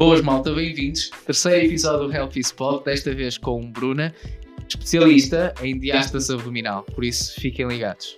[0.00, 1.10] Boas malta, bem-vindos.
[1.26, 4.14] Terceiro episódio do Healthy Spot, desta vez com Bruna,
[4.66, 6.84] especialista em diástase abdominal.
[6.84, 8.16] Por isso, fiquem ligados.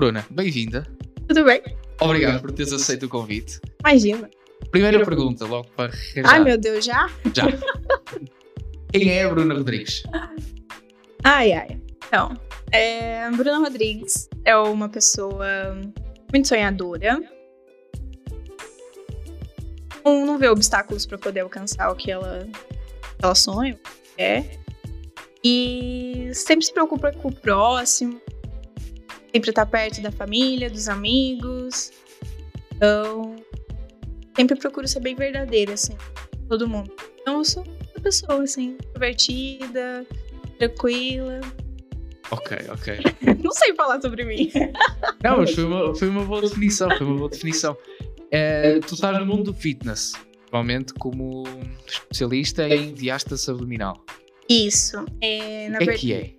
[0.00, 0.86] Bruna, bem-vinda.
[1.28, 1.62] Tudo bem?
[2.00, 3.60] Obrigado por teres aceito o convite.
[3.80, 4.30] Imagina.
[4.70, 6.24] Primeira pergunta, logo para arranjar.
[6.24, 7.06] Ai, meu Deus, já?
[7.34, 7.44] Já.
[8.90, 10.02] Quem é a Bruna Rodrigues?
[11.22, 11.78] Ai, ai.
[12.08, 12.34] Então,
[12.72, 15.46] é, Bruna Rodrigues é uma pessoa
[16.32, 17.20] muito sonhadora.
[20.02, 22.48] Não, não vê obstáculos para poder alcançar o que ela,
[23.22, 23.78] ela sonha,
[24.16, 24.44] é.
[25.44, 28.18] E sempre se preocupa com o próximo.
[29.32, 31.92] Sempre tá perto da família, dos amigos.
[32.74, 33.36] Então,
[34.36, 35.96] sempre procuro ser bem verdadeira, assim,
[36.48, 36.92] todo mundo.
[37.20, 40.06] Então, eu sou uma pessoa, assim, divertida,
[40.58, 41.40] tranquila.
[42.30, 42.98] Ok, ok.
[43.42, 44.50] Não sei falar sobre mim.
[45.22, 47.76] Não, mas foi uma, foi uma boa definição, foi uma boa definição.
[48.30, 50.12] É, tu estás no mundo do fitness,
[50.48, 51.44] provavelmente como
[51.86, 54.04] especialista em diástase abdominal.
[54.48, 55.04] Isso.
[55.20, 55.98] É, na O que é verdade.
[55.98, 56.34] que é?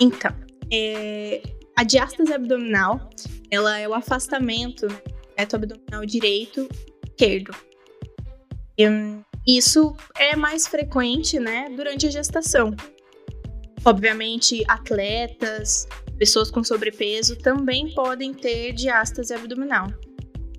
[0.00, 0.34] Então,
[0.72, 1.42] é,
[1.76, 3.10] a diástase abdominal,
[3.50, 5.02] ela é o afastamento do
[5.36, 6.68] reto abdominal direito
[7.06, 7.54] esquerdo.
[8.78, 8.84] E,
[9.46, 12.74] isso é mais frequente, né, durante a gestação.
[13.84, 19.88] Obviamente, atletas, pessoas com sobrepeso também podem ter diástase abdominal.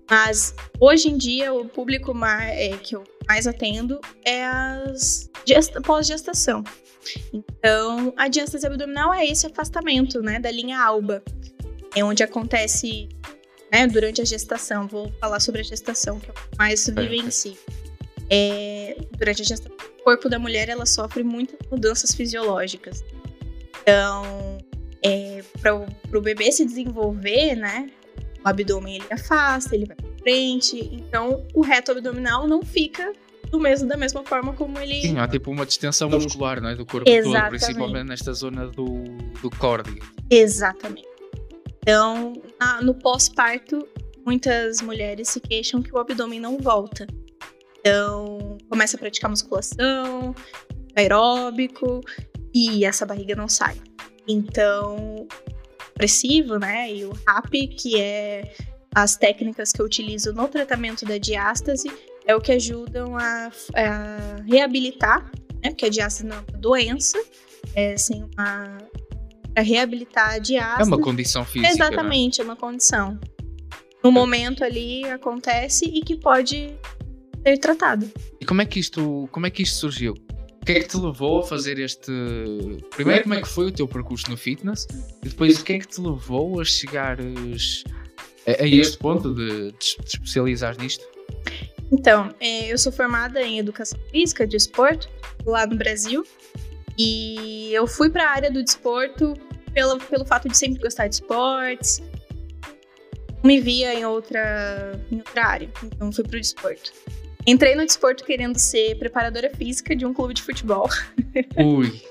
[0.09, 5.81] Mas hoje em dia o público mais, é, que eu mais atendo é as gesta-
[5.81, 6.63] pós-gestação.
[7.33, 11.23] Então, a diástase abdominal é esse afastamento, né, da linha alba.
[11.95, 13.09] É onde acontece,
[13.71, 14.87] né, durante a gestação.
[14.87, 17.57] Vou falar sobre a gestação, que é o que mais vivencio.
[18.29, 23.03] É, durante a gestação, o corpo da mulher, ela sofre muitas mudanças fisiológicas.
[23.81, 24.57] Então,
[25.03, 27.89] é, para o bebê se desenvolver, né,
[28.43, 30.77] o abdômen ele afasta, ele vai para frente.
[30.93, 33.13] Então, o reto abdominal não fica
[33.49, 36.75] do mesmo, da mesma forma como ele Sim, há tipo uma distensão muscular não é?
[36.75, 37.49] do corpo todo, Exatamente.
[37.49, 38.85] principalmente nesta zona do,
[39.41, 39.97] do córdio.
[40.29, 41.07] Exatamente.
[41.81, 43.87] Então, na- no pós-parto,
[44.25, 47.05] muitas mulheres se queixam que o abdômen não volta.
[47.79, 50.33] Então, começa a praticar musculação,
[50.95, 52.01] aeróbico,
[52.53, 53.75] e essa barriga não sai.
[54.27, 55.27] Então,
[55.93, 58.53] o depressivo, né, e o RAP, que é
[58.95, 61.91] as técnicas que eu utilizo no tratamento da diástase,
[62.25, 65.23] é o que ajudam a, a reabilitar,
[65.63, 67.23] né, porque a diástase não é uma doença,
[67.75, 68.77] é assim, uma
[69.53, 70.89] para reabilitar a É diástase.
[70.89, 71.61] uma condição física.
[71.61, 71.87] não é?
[71.89, 73.19] Exatamente, é uma condição.
[74.03, 76.73] No momento ali acontece e que pode
[77.45, 78.11] ser tratado.
[78.41, 80.15] E como é que isto, como é que isto surgiu?
[80.63, 82.09] O que é que te levou a fazer este.
[82.91, 84.87] Primeiro, como é que foi o teu percurso no fitness?
[85.21, 87.83] E depois, o que é que te levou a chegares
[88.47, 91.05] a, a este ponto de, de especializar nisto?
[91.91, 95.09] Então, é, eu sou formada em educação física de esporte
[95.45, 96.25] lá no Brasil.
[96.97, 99.33] E eu fui para a área do desporto
[99.73, 102.01] pelo, pelo fato de sempre gostar de esportes.
[103.43, 106.93] Me via em outra, em outra área, então fui pro desporto.
[107.45, 110.87] Entrei no desporto querendo ser preparadora física de um clube de futebol.
[111.57, 112.01] Ui,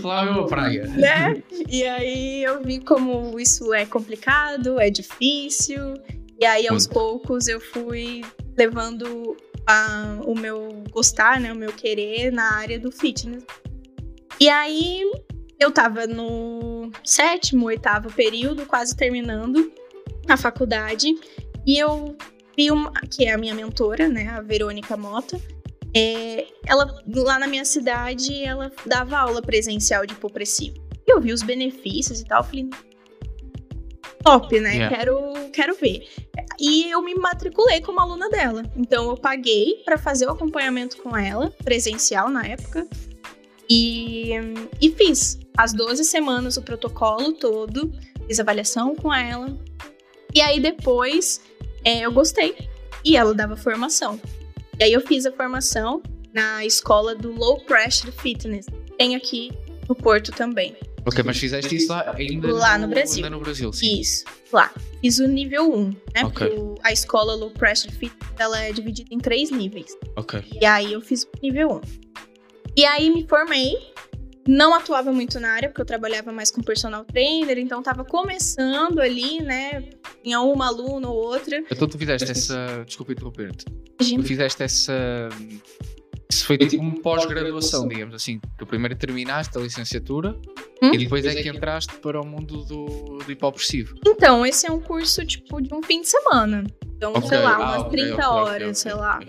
[0.00, 0.86] falar a mesma praia.
[0.86, 1.42] né?
[1.68, 5.94] E aí eu vi como isso é complicado, é difícil.
[6.40, 6.94] E aí aos Muito.
[6.94, 8.22] poucos eu fui
[8.56, 9.36] levando
[9.66, 13.44] a- o meu gostar, né, o meu querer na área do fitness.
[14.40, 15.02] E aí
[15.58, 19.72] eu tava no sétimo, oitavo período, quase terminando
[20.28, 21.14] a faculdade,
[21.64, 22.16] e eu
[22.56, 25.40] vi uma, que é a minha mentora, né, a Verônica Mota,
[25.94, 30.76] é, ela lá na minha cidade ela dava aula presencial de hipopressivo.
[31.06, 32.68] E eu vi os benefícios e tal, falei,
[34.22, 34.74] top, né?
[34.74, 34.96] Yeah.
[34.96, 36.08] Quero, quero ver.
[36.58, 38.62] E eu me matriculei como aluna dela.
[38.76, 42.86] Então eu paguei para fazer o acompanhamento com ela, presencial na época.
[43.68, 44.32] E,
[44.80, 47.92] e fiz as 12 semanas o protocolo todo,
[48.26, 49.56] fiz avaliação com ela.
[50.34, 51.40] E aí depois
[51.84, 52.56] é, eu gostei.
[53.04, 54.20] E ela dava formação.
[54.78, 56.02] E aí eu fiz a formação
[56.32, 58.66] na escola do Low Pressure Fitness.
[58.96, 59.50] Tem aqui
[59.88, 60.76] no Porto também.
[61.04, 63.24] Ok, mas fizeste isso lá ainda Lá no Brasil.
[63.24, 63.98] Ainda no Brasil, sim.
[64.00, 64.72] Isso, lá.
[65.00, 65.94] Fiz o nível 1, né?
[66.24, 66.46] Ok.
[66.48, 69.96] Porque o- a escola Low Pressure Fit, ela é dividida em três níveis.
[70.16, 70.44] Ok.
[70.60, 71.80] E aí eu fiz o nível 1.
[72.76, 73.91] E aí me formei.
[74.46, 78.98] Não atuava muito na área, porque eu trabalhava mais com personal trainer, então tava começando
[79.00, 79.84] ali, né?
[80.22, 81.62] Tinha uma aluna ou outra.
[81.70, 82.82] Então tu fizeste essa.
[82.86, 83.64] Desculpa interromper-te.
[83.98, 85.28] Tu fizeste essa.
[86.30, 88.40] Isso foi tipo uma pós-graduação, digamos assim.
[88.58, 90.34] Tu primeiro terminaste a licenciatura
[90.82, 90.92] Hum?
[90.92, 93.94] e depois é que entraste para o mundo do, do hipopressivo.
[94.04, 96.64] Então, esse é um curso, tipo, de um fim de semana.
[96.96, 97.28] Então, Ok.
[97.28, 99.20] sei lá, Ah, umas ok, 30 ok, ok, horas, sei lá.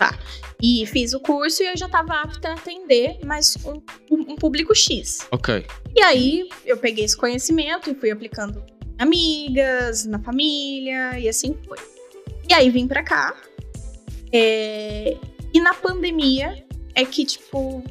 [0.00, 0.18] Ok.
[0.60, 3.80] E fiz o curso e eu já tava apta a atender, mas um,
[4.10, 5.26] um público X.
[5.30, 5.64] Ok.
[5.94, 8.62] E aí eu peguei esse conhecimento e fui aplicando
[8.98, 11.78] em amigas, na família e assim foi.
[12.48, 13.36] E aí vim pra cá.
[14.32, 15.16] é,
[15.54, 16.64] E na pandemia
[16.94, 17.82] é que, tipo,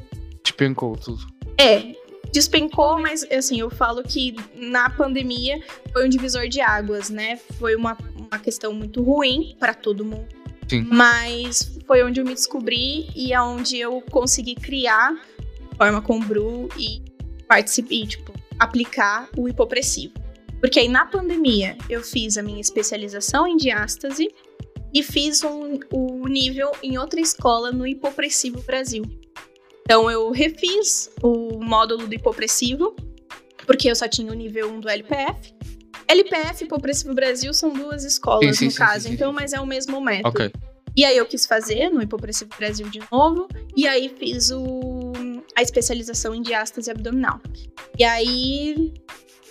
[0.42, 1.26] Despencou tudo.
[1.58, 1.94] é,
[2.32, 5.62] despencou, mas assim, eu falo que na pandemia
[5.92, 7.38] foi um divisor de águas, né?
[7.58, 10.28] Foi uma, uma questão muito ruim pra todo mundo.
[10.68, 10.82] Sim.
[10.90, 15.16] Mas foi onde eu me descobri e aonde eu consegui criar
[15.76, 17.00] forma com o Bru e
[17.46, 20.12] participar, tipo, aplicar o hipopressivo.
[20.60, 24.28] Porque aí na pandemia eu fiz a minha especialização em diástase
[24.92, 29.04] e fiz um, o nível em outra escola no Hipopressivo Brasil.
[29.82, 32.94] Então eu refiz o módulo do hipopressivo,
[33.66, 35.54] porque eu só tinha o nível 1 do LPF.
[36.08, 39.60] LPF e Hipopressivo Brasil são duas escolas, Sim, no sim, caso, sim, então, mas é
[39.60, 40.28] o mesmo método.
[40.28, 40.52] Ok.
[40.96, 43.46] E aí eu quis fazer no Hipopressivo Brasil de novo,
[43.76, 45.12] e aí fiz o,
[45.56, 47.40] a especialização em diástase abdominal.
[47.96, 48.92] E aí,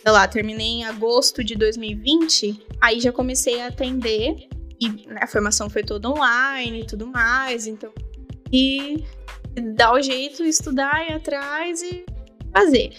[0.03, 4.49] sei lá, terminei em agosto de 2020, aí já comecei a atender,
[4.79, 7.93] e né, a formação foi toda online e tudo mais, então.
[8.51, 9.03] E
[9.75, 12.05] dar o jeito, estudar, ir atrás e
[12.51, 12.91] fazer.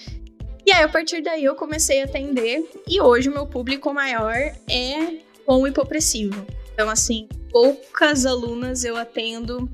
[0.68, 4.34] E aí, a partir daí, eu comecei a atender, e hoje o meu público maior
[4.34, 5.16] é
[5.46, 6.46] com o hipopressivo.
[6.74, 9.66] Então, assim, poucas alunas eu atendo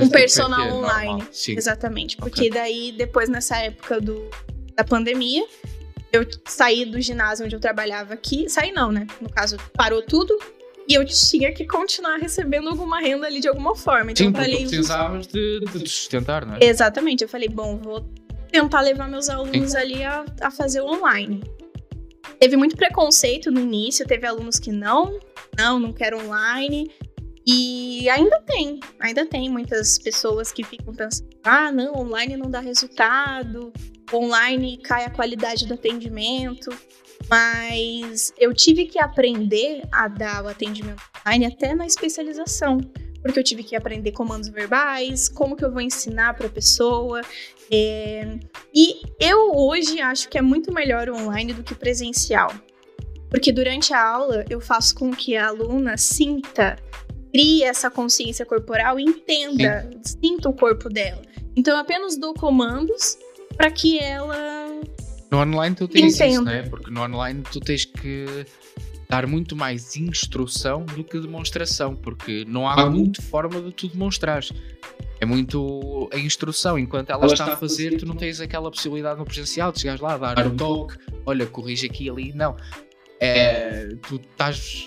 [0.00, 1.08] Um personal PT, online.
[1.10, 1.28] normal.
[1.48, 2.16] Exatamente.
[2.16, 4.26] Porque daí, depois, nessa época do,
[4.74, 5.44] da pandemia,
[6.10, 8.48] eu saí do ginásio onde eu trabalhava aqui.
[8.48, 9.06] Saí não, né?
[9.20, 10.34] No caso, parou tudo.
[10.88, 14.12] E eu tinha que continuar recebendo alguma renda ali de alguma forma.
[14.12, 14.56] Então Sim, eu falei.
[14.66, 16.58] precisavas de, de te sustentar, não é?
[16.62, 17.22] Exatamente.
[17.22, 18.00] Eu falei, bom, vou
[18.52, 21.42] tentar levar meus alunos ali a, a fazer o online.
[22.38, 25.18] Teve muito preconceito no início, teve alunos que não,
[25.56, 26.90] não, não quero online.
[27.46, 32.60] E ainda tem, ainda tem muitas pessoas que ficam pensando: ah, não, online não dá
[32.60, 33.72] resultado,
[34.12, 36.70] online cai a qualidade do atendimento.
[37.30, 42.78] Mas eu tive que aprender a dar o atendimento online até na especialização.
[43.22, 47.20] Porque eu tive que aprender comandos verbais, como que eu vou ensinar para a pessoa.
[47.70, 48.36] é,
[48.74, 52.52] E eu hoje acho que é muito melhor online do que presencial.
[53.30, 56.76] Porque durante a aula eu faço com que a aluna sinta
[57.32, 61.22] crie essa consciência corporal entenda, sinta o corpo dela.
[61.56, 63.16] Então eu apenas dou comandos
[63.56, 64.36] para que ela.
[65.30, 66.44] No online tu tens isso, Entendo.
[66.44, 66.62] não é?
[66.62, 68.44] Porque no online tu tens que
[69.12, 74.50] dar muito mais instrução do que demonstração, porque não há muito forma de tu demonstrares.
[75.20, 79.26] É muito a instrução, enquanto ela, está a fazer, tu não tens aquela possibilidade no
[79.26, 82.32] presencial de chegares lá, dar um toque, olha, corrige aqui e ali.
[82.32, 82.56] Não.
[83.20, 84.86] É, tu estás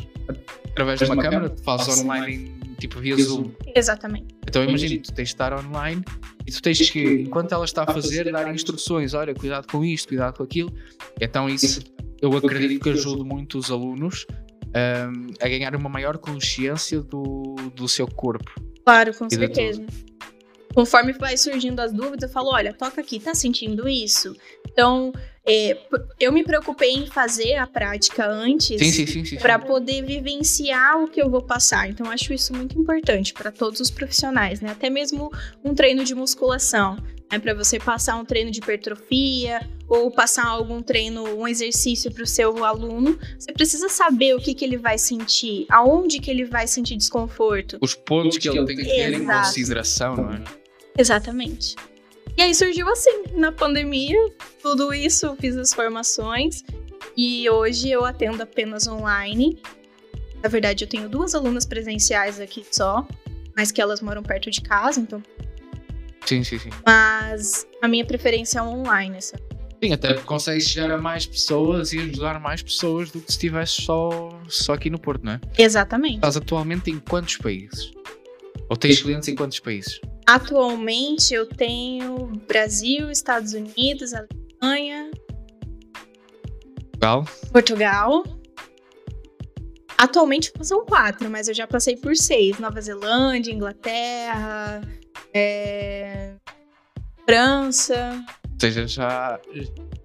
[0.72, 3.52] através de uma câmera, tu fazes online em, tipo via Zoom.
[3.76, 4.34] Exatamente.
[4.48, 6.04] Então imagina, tu tens de estar online
[6.48, 10.08] e tu tens que, enquanto ela está a fazer, dar instruções, olha, cuidado com isto,
[10.08, 10.74] cuidado com aquilo.
[11.22, 14.26] Então isso eu acredito que ajuda muito os alunos
[14.68, 18.52] hum, a ganhar uma maior consciência do, do seu corpo.
[18.84, 19.86] Claro, com certeza.
[20.74, 24.36] Conforme vai surgindo as dúvidas, eu falo: olha, toca aqui, tá sentindo isso?
[24.70, 25.14] Então,
[25.48, 25.78] é,
[26.20, 28.78] eu me preocupei em fazer a prática antes.
[29.40, 31.90] Para poder vivenciar o que eu vou passar.
[31.90, 34.72] Então, acho isso muito importante para todos os profissionais, né?
[34.72, 35.32] Até mesmo
[35.64, 36.98] um treino de musculação,
[37.32, 37.40] né?
[37.40, 42.28] Para você passar um treino de hipertrofia ou passar algum treino, um exercício para o
[42.28, 46.68] seu aluno, você precisa saber o que, que ele vai sentir, aonde que ele vai
[46.68, 47.78] sentir desconforto.
[47.82, 50.44] Os pontos que ele tem que ter em consideração, não é?
[50.98, 51.76] Exatamente.
[52.38, 54.18] E aí surgiu assim, na pandemia,
[54.62, 56.64] tudo isso, fiz as formações
[57.16, 59.58] e hoje eu atendo apenas online.
[60.44, 63.08] Na verdade, eu tenho duas alunas presenciais aqui só,
[63.56, 65.24] mas que elas moram perto de casa, então.
[66.26, 66.70] Sim, sim, sim.
[66.86, 69.44] Mas a minha preferência é online, sabe?
[69.84, 73.38] Sim, até porque consegues chegar a mais pessoas e ajudar mais pessoas do que se
[73.38, 75.42] estivesse só, só aqui no Porto, não é?
[75.58, 76.16] Exatamente.
[76.16, 77.92] Estás atualmente em quantos países?
[78.70, 80.00] Ou tens clientes em quantos países?
[80.26, 85.12] Atualmente eu tenho Brasil, Estados Unidos, Alemanha
[87.06, 87.26] Portugal.
[87.52, 88.24] Portugal.
[89.98, 94.82] Atualmente são quatro, mas eu já passei por seis: Nova Zelândia, Inglaterra,
[95.34, 96.34] é,
[97.28, 98.24] França.
[98.54, 99.40] Ou seja, já.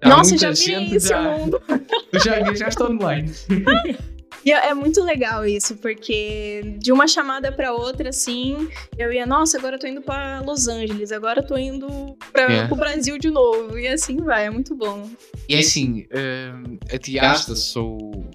[0.01, 1.61] há Nossa, já vi esse já, mundo.
[2.23, 3.31] já, já está online.
[4.43, 9.23] E é é muito legal isso, porque de uma chamada pra outra, assim, eu ia,
[9.23, 12.65] nossa, agora eu tô indo pra Los Angeles, agora eu tô indo pra, É.
[12.65, 13.77] pro Brasil de novo.
[13.77, 15.07] E assim vai, é muito bom.
[15.47, 18.25] E é assim, hum, a Tiastas ou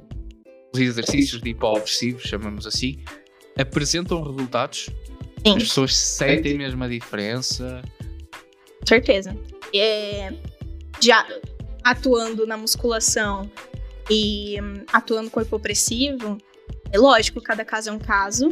[0.73, 3.03] os exercícios de hipopressivos, chamamos assim,
[3.59, 4.89] apresentam resultados.
[5.47, 5.57] Sim.
[5.57, 7.81] As pessoas sentem mesmo a diferença.
[8.85, 9.37] certeza.
[9.73, 10.33] É,
[11.01, 11.25] já
[11.85, 13.49] atuando na musculação
[14.11, 16.37] e hum, atuando com hipopressivo,
[16.91, 18.49] é lógico, cada caso é um caso,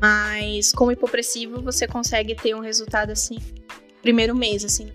[0.00, 3.38] mas com hipopressivo você consegue ter um resultado assim,
[4.00, 4.92] primeiro mês, assim.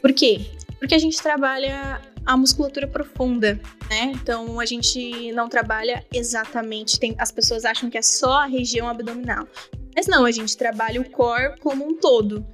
[0.00, 0.40] Por quê?
[0.78, 4.12] Porque a gente trabalha a musculatura profunda, né?
[4.14, 6.98] Então a gente não trabalha exatamente.
[6.98, 9.46] Tem, as pessoas acham que é só a região abdominal.
[9.94, 12.46] Mas não, a gente trabalha o core como um todo.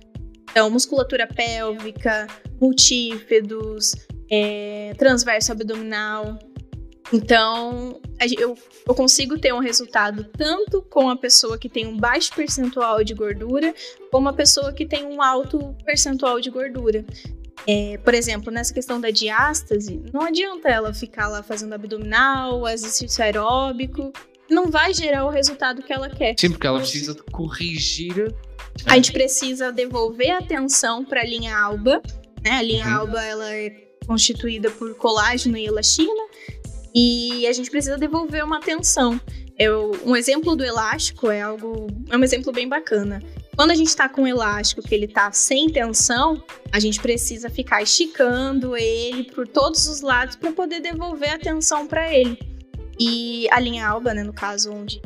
[0.51, 2.27] Então, musculatura pélvica,
[2.61, 3.95] multípedos,
[4.31, 6.39] é, transverso abdominal.
[7.13, 8.01] Então,
[8.39, 8.55] eu,
[8.87, 13.15] eu consigo ter um resultado tanto com a pessoa que tem um baixo percentual de
[13.15, 13.75] gordura,
[14.11, 17.05] como a pessoa que tem um alto percentual de gordura.
[17.67, 23.23] É, por exemplo, nessa questão da diástase, não adianta ela ficar lá fazendo abdominal, exercício
[23.23, 24.13] aeróbico,
[24.49, 26.35] não vai gerar o resultado que ela quer.
[26.39, 28.35] Sim, porque ela precisa corrigir.
[28.87, 32.01] A gente precisa devolver a atenção para a linha alba,
[32.43, 32.53] né?
[32.53, 32.95] A linha Uhum.
[33.01, 33.71] alba ela é
[34.07, 36.25] constituída por colágeno e elastina
[36.95, 39.21] e a gente precisa devolver uma atenção.
[39.59, 43.21] Eu, um exemplo do elástico é algo, é um exemplo bem bacana.
[43.59, 47.51] Quando a gente está com um elástico que ele está sem tensão, a gente precisa
[47.51, 52.39] ficar esticando ele por todos os lados para poder devolver a atenção para ele.
[53.01, 55.03] E a linha alba, né, no caso onde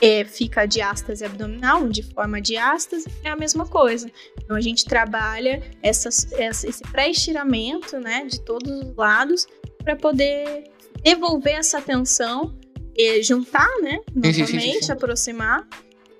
[0.00, 4.08] é, fica a diástase abdominal, onde forma diástase, é a mesma coisa.
[4.44, 9.44] Então a gente trabalha essas, essa- esse pré-estiramento né, de todos os lados
[9.82, 10.70] para poder
[11.02, 12.56] devolver essa tensão,
[12.94, 13.98] e juntar, né?
[14.22, 14.92] Sim, sim, Novamente, sim, sim.
[14.92, 15.66] aproximar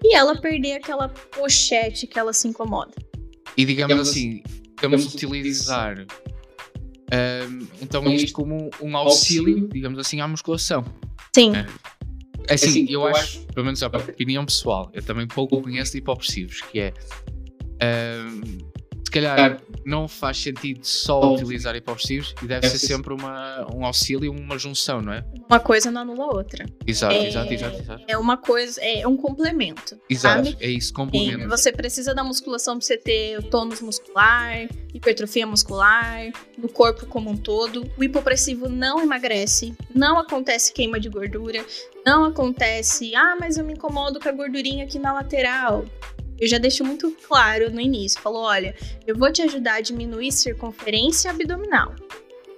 [0.05, 2.93] e ela perder aquela pochete que ela se incomoda.
[3.57, 4.43] E digamos assim,
[4.81, 10.85] vamos utilizar hum, então isto como um auxílio, digamos assim, à musculação.
[11.35, 11.67] Sim, É.
[12.49, 16.81] Assim, eu acho, pelo menos a opinião pessoal, eu também pouco conheço de hipopressivos, que
[16.81, 16.93] é
[18.21, 18.59] hum,
[19.13, 24.59] calhar não faz sentido só utilizar hipopressivos e deve ser sempre uma, um auxílio, uma
[24.59, 25.25] junção, não é?
[25.49, 26.67] uma coisa não anula a outra.
[26.87, 28.05] Exato, É, exato, exato, exato.
[28.09, 29.99] É uma coisa, é um complemento.
[30.09, 30.57] Exato, sabe?
[30.61, 31.49] é isso, complemento.
[31.49, 37.31] você precisa da musculação para você ter o tônus muscular, hipertrofia muscular, no corpo como
[37.31, 37.85] um todo.
[37.99, 41.65] O hipopressivo não emagrece, não acontece queima de gordura,
[42.05, 45.85] não acontece, ah, mas eu me incomodo com a gordurinha aqui na lateral.
[46.43, 48.75] Eu já deixo muito claro no início, falou, olha,
[49.07, 51.95] eu vou te ajudar a diminuir circunferência abdominal.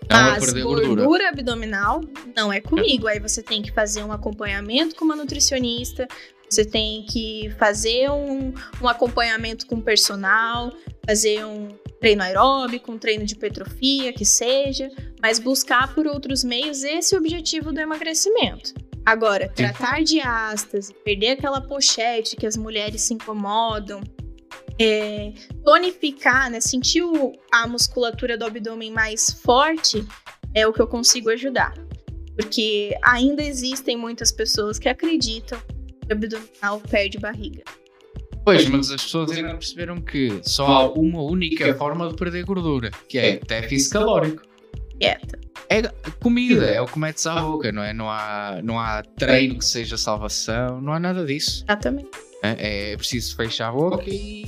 [0.09, 0.87] É Mas gordura.
[0.87, 1.29] gordura.
[1.29, 2.01] abdominal
[2.35, 3.07] não é comigo.
[3.07, 6.09] Aí você tem que fazer um acompanhamento com uma nutricionista,
[6.49, 10.73] você tem que fazer um, um acompanhamento com personal,
[11.07, 11.69] fazer um
[12.01, 17.71] treino aeróbico, um treino de hipertrofia, que seja, mas buscar por outros meios esse objetivo
[17.71, 18.73] do emagrecimento.
[19.05, 24.01] Agora, tratar de ástase, perder aquela pochete que as mulheres se incomodam,
[24.81, 25.33] é,
[25.65, 30.05] tonificar, né, sentir o- a musculatura do abdômen mais forte,
[30.55, 31.75] é o que eu consigo ajudar.
[32.37, 37.63] Porque ainda existem muitas pessoas que acreditam que o abdominal perde barriga.
[38.45, 42.91] Pois, mas as pessoas ainda perceberam que só há uma única forma de perder gordura,
[43.09, 44.43] que é déficit calórico.
[44.99, 45.39] Dieta.
[45.69, 45.83] É
[46.21, 47.93] comida, é o que metes à boca, não é?
[47.93, 51.65] Não há, não há treino que seja salvação, não há nada disso.
[51.69, 52.11] Exatamente.
[52.43, 54.45] É, é preciso fechar a boca e,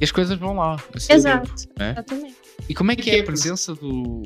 [0.00, 0.76] e as coisas vão lá.
[0.94, 1.54] a seu Exato.
[1.54, 1.92] tempo, né?
[1.92, 2.36] Exatamente.
[2.68, 4.22] E como é que é a presença do-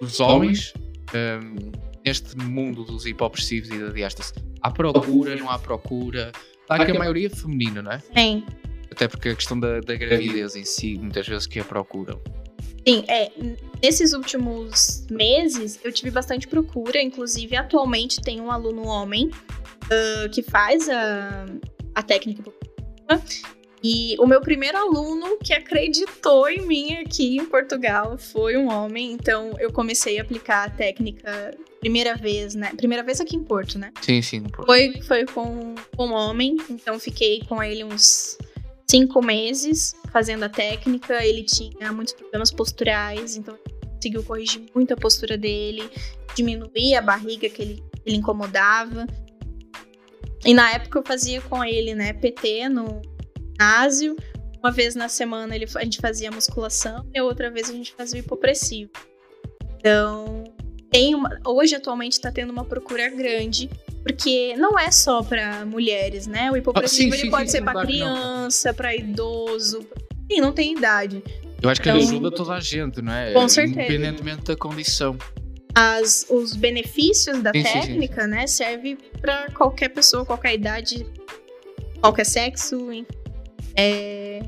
[0.00, 0.74] dos homens
[1.14, 1.72] hum,
[2.04, 4.34] neste mundo dos hipopressivos e da diástase?
[4.62, 6.32] Há procura, não há procura?
[6.66, 7.98] Claro que a maioria é feminina, não é?
[8.14, 8.44] Sim.
[8.92, 12.20] Até porque a questão da, da gravidez em si, muitas vezes que a procuram.
[12.86, 13.30] Sim, é.
[13.82, 17.00] Nesses últimos meses, eu tive bastante procura.
[17.00, 19.30] Inclusive, atualmente tem um aluno homem
[19.90, 21.46] ah, que faz a,
[21.94, 22.42] a técnica
[23.82, 29.12] E o meu primeiro aluno que acreditou em mim aqui em Portugal foi um homem.
[29.12, 32.72] Então, eu comecei a aplicar a técnica primeira vez, né?
[32.76, 33.90] Primeira vez aqui em Porto, né?
[34.02, 34.44] Sim, sim.
[34.64, 38.36] Foi, foi com, com um homem, então fiquei com ele uns
[38.90, 41.24] cinco meses fazendo a técnica.
[41.24, 43.56] Ele tinha muitos problemas posturais, então
[43.94, 45.88] conseguiu corrigir muito a postura dele,
[46.34, 49.06] diminuir a barriga que ele, ele incomodava.
[50.44, 53.00] E na época eu fazia com ele, né, PT no
[53.52, 54.16] ginásio.
[54.58, 58.20] Uma vez na semana ele, a gente fazia musculação e outra vez a gente fazia
[58.20, 58.90] hipopressivo.
[59.76, 60.44] Então,
[60.90, 63.70] tem uma, hoje atualmente está tendo uma procura grande,
[64.02, 66.50] porque não é só para mulheres, né?
[66.50, 69.86] O hipopressivo ah, sim, sim, pode sim, ser para criança, para idoso,
[70.30, 71.22] sim, não tem idade.
[71.62, 73.32] Eu acho que então, ele ajuda toda a gente, não é?
[73.32, 73.80] Com certeza.
[73.80, 75.16] Independentemente da condição.
[75.74, 81.06] As, os benefícios da técnica, né, serve para qualquer pessoa, qualquer idade,
[82.00, 83.06] qualquer sexo, enfim.
[83.76, 84.42] É,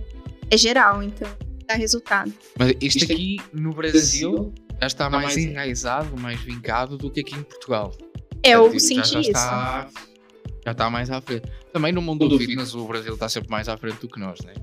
[0.51, 1.29] é geral, então
[1.67, 2.33] dá resultado.
[2.59, 4.53] Mas isto aqui no Brasil
[4.83, 7.97] já está mais enraizado, mais vincado do que aqui em Portugal.
[8.43, 9.31] É, eu senti já, já isso.
[9.31, 9.89] Está,
[10.65, 11.49] já está mais à frente.
[11.73, 14.41] Também no mundo do fitness, o Brasil está sempre mais à frente do que nós,
[14.41, 14.55] né?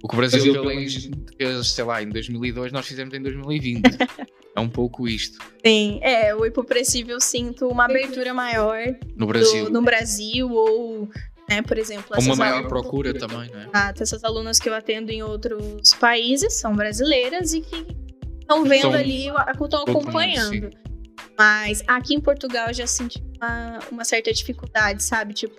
[0.00, 3.82] O que o Brasil, Brasil fez, sei lá, em 2002, nós fizemos em 2020.
[4.54, 5.38] é um pouco isto.
[5.66, 8.78] Sim, é, o hipopressivo eu sinto uma abertura maior
[9.16, 11.08] no Brasil, do, no Brasil ou
[11.48, 11.62] né?
[11.62, 13.68] Por exemplo, uma maior procura também, né?
[13.72, 18.03] Ah, essas alunas que eu atendo em outros países são brasileiras e que
[18.44, 20.70] estão vendo então, ali, estão acompanhando.
[21.36, 25.34] Mas aqui em Portugal eu já senti uma, uma certa dificuldade, sabe?
[25.34, 25.56] Tipo,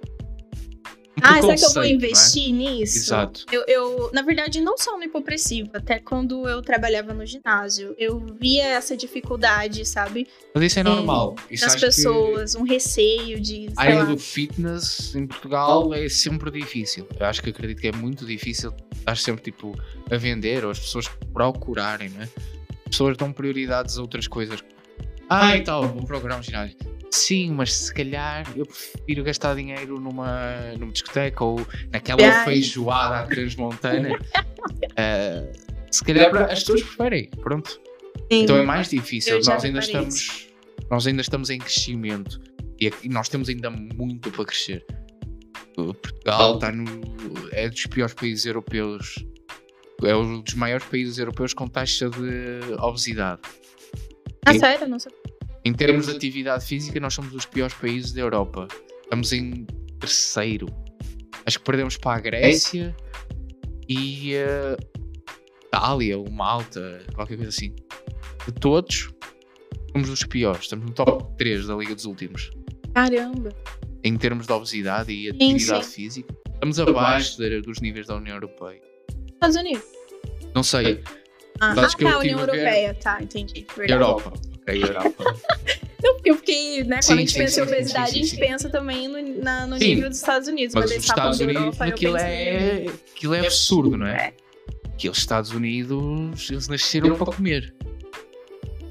[1.22, 1.90] ah, será que eu vou né?
[1.90, 2.60] investir né?
[2.60, 2.98] nisso?
[2.98, 3.46] Exato.
[3.52, 8.26] Eu, eu, na verdade, não só no hipopressivo, até quando eu trabalhava no ginásio, eu
[8.40, 10.28] via essa dificuldade, sabe?
[10.54, 11.36] Mas isso é normal.
[11.50, 13.70] É, das pessoas, um receio de.
[13.78, 14.06] A área lá.
[14.06, 17.08] do fitness em Portugal é sempre difícil.
[17.18, 19.74] Eu acho que acredito que é muito difícil estar sempre tipo
[20.12, 22.30] a vender ou as pessoas procurarem, né?
[22.96, 24.64] As pessoas dão prioridades a outras coisas.
[25.30, 26.78] Ah, e tal, vou procurar um ginásio
[27.12, 31.60] Sim, mas se calhar eu prefiro gastar dinheiro numa, numa discoteca ou
[31.92, 32.46] naquela Ai.
[32.46, 34.14] feijoada à transmontana.
[34.14, 35.52] uh,
[35.92, 37.82] se calhar as pessoas preferem, pronto.
[38.32, 38.44] Sim.
[38.44, 39.42] Então é mais difícil.
[39.44, 40.48] Nós ainda estamos,
[40.90, 42.40] nós ainda estamos em crescimento
[42.80, 44.86] e nós temos ainda muito para crescer.
[45.76, 46.86] Portugal está no,
[47.52, 49.26] é dos piores países europeus,
[50.04, 53.42] é um dos maiores países europeus com taxa de obesidade.
[54.46, 54.88] Ah, e, sério?
[54.88, 55.12] Não sei.
[55.64, 58.68] Em termos de atividade física, nós somos os piores países da Europa.
[59.04, 59.66] Estamos em
[60.00, 60.68] terceiro.
[61.46, 62.96] Acho que perdemos para a Grécia
[63.88, 67.76] e a uh, Itália ou Malta, qualquer coisa assim.
[68.46, 69.12] De todos,
[69.92, 70.64] somos os piores.
[70.64, 72.52] Estamos no top 3 da Liga dos Últimos.
[72.94, 73.50] Caramba!
[74.04, 75.96] Em termos de obesidade e atividade sim, sim.
[76.04, 78.95] física, estamos abaixo dos níveis da União Europeia.
[79.36, 79.84] Estados Unidos?
[80.54, 81.04] Não sei.
[81.60, 83.66] Ah, ah tá, União Europeia, tá, entendi.
[83.76, 83.94] Verdade.
[83.94, 84.34] Europa
[84.66, 85.24] da Europa.
[86.04, 87.02] Não, porque eu fiquei, né?
[87.02, 89.66] Sim, quando a gente sim, pensa em obesidade, sim, a gente pensa também no, na,
[89.66, 90.76] no nível dos Estados Unidos.
[90.76, 94.16] Mas, os Estados Unidos, Europa, aquilo, é, aquilo é absurdo, não é?
[94.16, 94.34] é.
[94.94, 97.74] Aqueles Estados Unidos, eles nasceram para comer.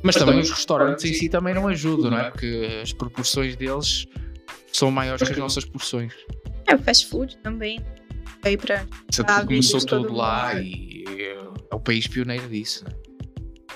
[0.03, 2.31] Mas também os restaurantes em si também não ajudam, não é?
[2.31, 4.07] Porque as proporções deles
[4.73, 6.13] são maiores que as nossas porções.
[6.67, 7.81] É, o fast food também.
[8.45, 8.87] Aí para
[9.47, 11.05] começou tudo lá e
[11.71, 13.05] é o país pioneiro disso, né?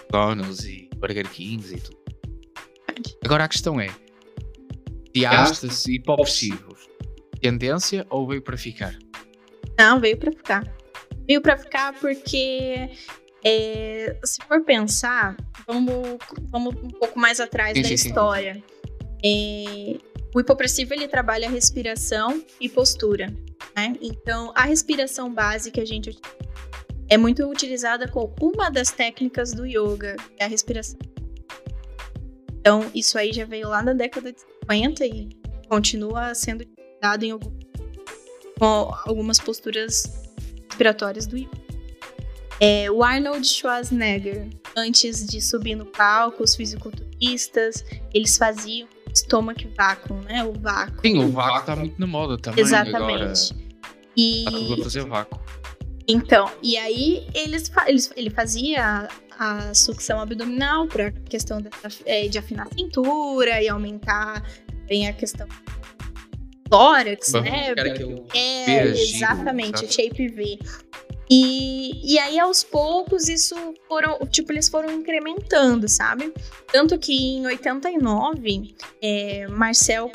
[0.08, 1.98] McDonald's e Burger Kings e tudo.
[3.24, 3.88] Agora a questão é:
[5.14, 6.88] diastas e hipopressivos,
[7.40, 8.96] tendência ou veio para ficar?
[9.78, 10.76] Não, veio para ficar.
[11.26, 12.88] Veio para ficar porque,
[13.44, 16.18] é, se for pensar, vamos,
[16.50, 18.54] vamos um pouco mais atrás sim, da sim, história.
[18.54, 18.62] Sim.
[19.24, 23.26] É, o hipopressivo ele trabalha respiração e postura.
[23.76, 23.94] Né?
[24.00, 25.32] Então, a respiração
[25.70, 26.18] que a gente
[27.08, 30.98] é muito utilizada com uma das técnicas do yoga, é a respiração.
[32.60, 35.28] Então, isso aí já veio lá na década de 50 e
[35.68, 37.50] continua sendo utilizado em algum,
[38.58, 40.04] com algumas posturas
[40.68, 41.68] respiratórias do yoga.
[42.60, 50.14] É, o Arnold Schwarzenegger, antes de subir no palco, os fisiculturistas, eles faziam estômago vácuo,
[50.22, 50.44] né?
[50.44, 51.00] O vácuo.
[51.02, 52.64] Sim, o vácuo tá muito na moda também.
[52.64, 53.52] Exatamente.
[53.52, 53.68] Agora,
[54.16, 54.44] e...
[54.44, 55.40] Tá tudo fazer vácuo.
[56.06, 61.68] Então, e aí eles, eles, ele fazia a, a sucção abdominal para questão de,
[62.06, 64.42] é, de afinar a cintura e aumentar
[64.86, 65.46] bem a questão
[66.70, 67.74] tórax, né?
[68.34, 70.58] É, exatamente, o shape V.
[71.30, 73.54] E, e aí, aos poucos, isso
[73.86, 76.32] foram, tipo, eles foram incrementando, sabe?
[76.72, 80.10] Tanto que em 89, é, Marcel.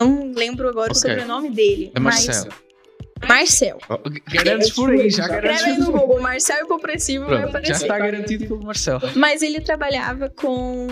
[0.00, 0.96] Não lembro agora okay.
[0.96, 1.92] o sobrenome dele.
[1.94, 2.48] É Marcel.
[3.20, 3.78] Mas, Marcel.
[4.32, 5.60] Garantes por aí, já garantes.
[5.60, 7.74] Escreve no Google, Marcel hipopressivo Pronto, vai aparecer.
[7.74, 8.98] Já está garantido pelo Marcel.
[9.14, 10.86] Mas ele trabalhava com,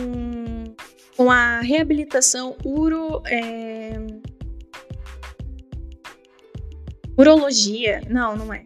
[1.17, 3.23] com a reabilitação uro...
[3.27, 4.28] É...
[7.19, 8.01] Urologia.
[8.09, 8.65] Não, não é.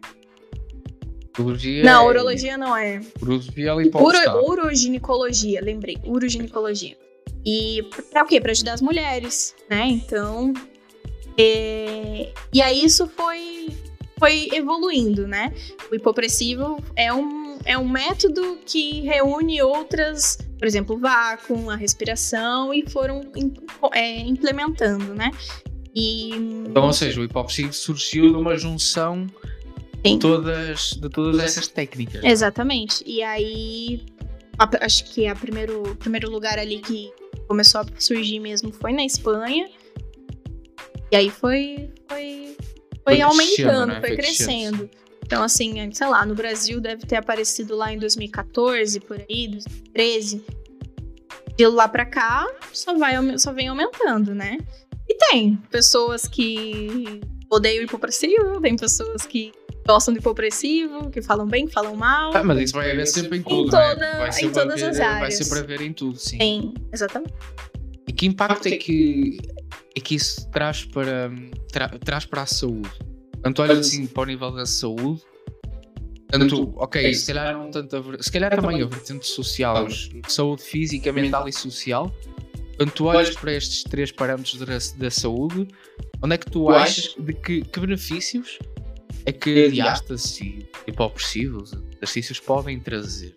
[1.37, 3.01] Urologia Não, é- urologia não é.
[3.19, 5.97] Urologia é Uro, uroginecologia, lembrei.
[6.05, 6.95] Uroginecologia.
[7.45, 8.39] E pra o quê?
[8.39, 9.87] Pra ajudar as mulheres, né?
[9.87, 10.53] Então.
[11.37, 13.69] é, E aí isso foi,
[14.19, 15.51] foi evoluindo, né?
[15.91, 21.75] O hipopressivo é um, é um método que reúne outras, por exemplo, o vácuo, a
[21.75, 23.21] respiração, e foram
[23.93, 25.31] é, implementando, né?
[25.95, 26.31] E.
[26.67, 29.27] Então, ou seja, o hipopressivo surgiu de uma junção
[30.05, 30.13] Sim.
[30.15, 32.23] de todas, de todas essas técnicas.
[32.23, 33.03] Exatamente.
[33.05, 34.03] E aí,
[34.57, 37.11] a- acho que a primeiro, o primeiro lugar ali que
[37.47, 39.69] começou a surgir mesmo foi na Espanha.
[41.11, 43.99] E aí foi, foi, foi, Foi aumentando, né?
[43.99, 44.89] foi, Foi crescendo.
[45.25, 50.43] Então, assim, sei lá, no Brasil deve ter aparecido lá em 2014, por aí, 2013.
[51.55, 54.57] De lá pra cá, só, vai, só vem aumentando, né?
[55.07, 59.51] E tem pessoas que odeiam o hipopressivo, tem pessoas que
[59.85, 62.31] gostam do hipopressivo, que falam bem, que falam mal.
[62.35, 64.17] Ah, mas isso vai haver sempre em tudo, toda- né?
[64.17, 65.35] Vai em sempre todas haver, as Vai áreas.
[65.35, 66.37] sempre haver em tudo, sim.
[66.37, 67.33] Tem, exatamente.
[68.07, 69.37] E que impacto é que,
[69.95, 71.31] é que isso traz para,
[71.71, 72.89] tra- traz para a saúde?
[73.41, 75.21] Tanto olha assim para o nível da saúde,
[76.29, 79.85] tanto, ok, se calhar não tanto a, ver- se calhar também a vertente social,
[80.27, 82.11] saúde física, mental e social.
[82.77, 84.65] Quando tu olhas para estes três parâmetros da,
[84.97, 85.67] da saúde,
[86.21, 88.59] onde é que tu achas de que, que benefícios
[89.25, 93.33] é que diástases e hipopressivos, exercícios podem trazer?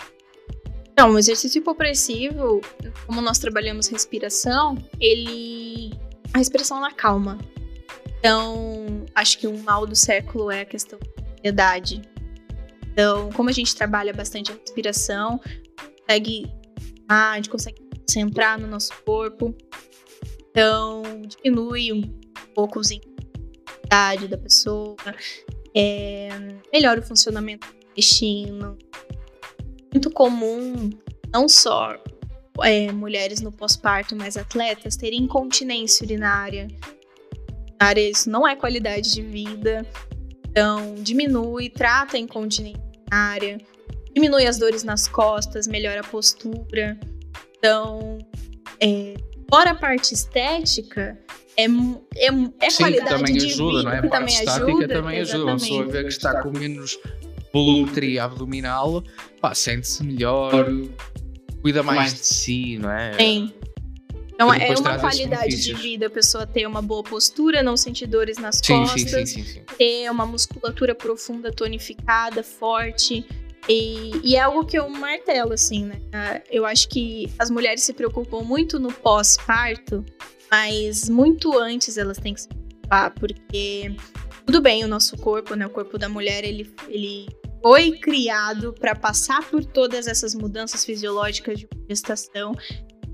[0.98, 2.60] Não, o exercício hipopressivo,
[3.06, 5.92] como nós trabalhamos respiração, ele.
[6.32, 7.38] A respiração ela calma.
[8.18, 12.00] Então, acho que um mal do século é a questão da ansiedade.
[12.90, 15.38] Então, como a gente trabalha bastante a respiração,
[16.00, 16.46] consegue.
[17.06, 19.54] Ah, a gente consegue centrar no nosso corpo.
[20.50, 21.02] Então,
[21.42, 22.02] diminui um
[22.54, 24.96] pouco os índices de ansiedade da pessoa.
[25.74, 26.28] é,
[26.72, 28.78] melhora o funcionamento do intestino.
[29.92, 30.90] Muito comum,
[31.32, 31.96] não só
[32.62, 36.68] é, mulheres no pós-parto, mas atletas, terem incontinência urinária.
[37.74, 39.86] Urinária, Isso não é qualidade de vida.
[40.48, 43.58] Então, diminui, trata a incontinência urinária,
[44.14, 46.98] diminui as dores nas costas, melhora a postura.
[47.58, 48.18] Então,
[48.80, 49.14] é,
[49.48, 51.18] fora a parte estética,
[51.56, 52.28] é, é,
[52.60, 54.00] é Sim, qualidade também de ajuda, vida, não é?
[54.00, 54.88] que A parte também estática ajuda.
[54.88, 55.44] também ajuda.
[55.44, 56.98] Uma pessoa que está com menos
[57.52, 59.02] volumetria abdominal,
[59.40, 60.66] pá, sente-se melhor,
[61.62, 63.10] cuida mais de si, não é?
[63.12, 63.54] Tem.
[64.34, 68.36] Então é uma qualidade de vida a pessoa ter uma boa postura, não sentir dores
[68.36, 69.62] nas Sim, costas, sim, sim, sim, sim.
[69.78, 73.26] ter uma musculatura profunda, tonificada, forte.
[73.68, 76.00] E, e é algo que eu martelo, assim, né?
[76.12, 80.04] Ah, Eu acho que as mulheres se preocupam muito no pós-parto,
[80.50, 83.94] mas muito antes elas têm que se preocupar, porque
[84.46, 85.66] tudo bem, o nosso corpo, né?
[85.66, 87.26] O corpo da mulher, ele, ele
[87.60, 92.52] foi criado para passar por todas essas mudanças fisiológicas de gestação.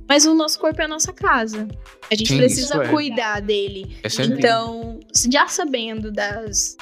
[0.06, 1.66] Mas o nosso corpo é a nossa casa.
[2.10, 2.88] A gente Sim, precisa é.
[2.88, 3.96] cuidar dele.
[4.02, 4.22] É.
[4.24, 6.76] Então, já sabendo das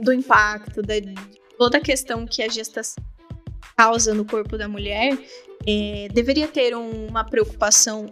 [0.00, 1.14] do impacto, da, de
[1.58, 3.02] toda a questão que a gestação
[3.76, 5.18] causa no corpo da mulher,
[5.66, 8.06] é, deveria ter um- uma preocupação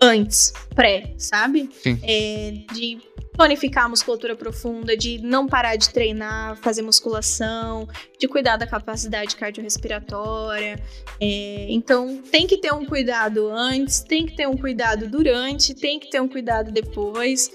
[0.00, 1.70] antes, pré, sabe?
[1.82, 1.98] Sim.
[2.02, 2.98] É, de
[3.36, 7.86] tonificar a musculatura profunda, de não parar de treinar, fazer musculação,
[8.18, 10.82] de cuidar da capacidade cardiorrespiratória.
[11.20, 15.98] É, então, tem que ter um cuidado antes, tem que ter um cuidado durante, tem
[16.00, 17.50] que ter um cuidado depois.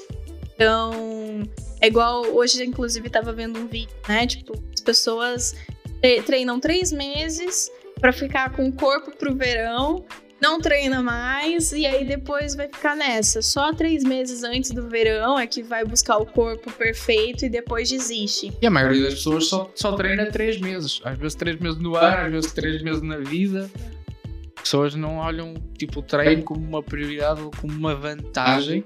[0.54, 1.42] Então,
[1.80, 4.28] é igual hoje, inclusive, tava vendo um vídeo, né?
[4.28, 5.56] Tipo, pessoas
[6.02, 10.04] tre- treinam três meses pra ficar com o corpo pro verão,
[10.42, 13.44] não treina mais, e aí depois vai ficar nessa.
[13.44, 17.88] Só três meses antes do verão é que vai buscar o corpo perfeito e depois
[17.90, 18.52] desiste.
[18.60, 21.00] E a maioria das pessoas só, só treina três meses.
[21.04, 23.70] Às vezes três meses no ano, às vezes três meses na vida.
[24.56, 28.84] As pessoas não olham tipo, o treino como uma prioridade ou como uma vantagem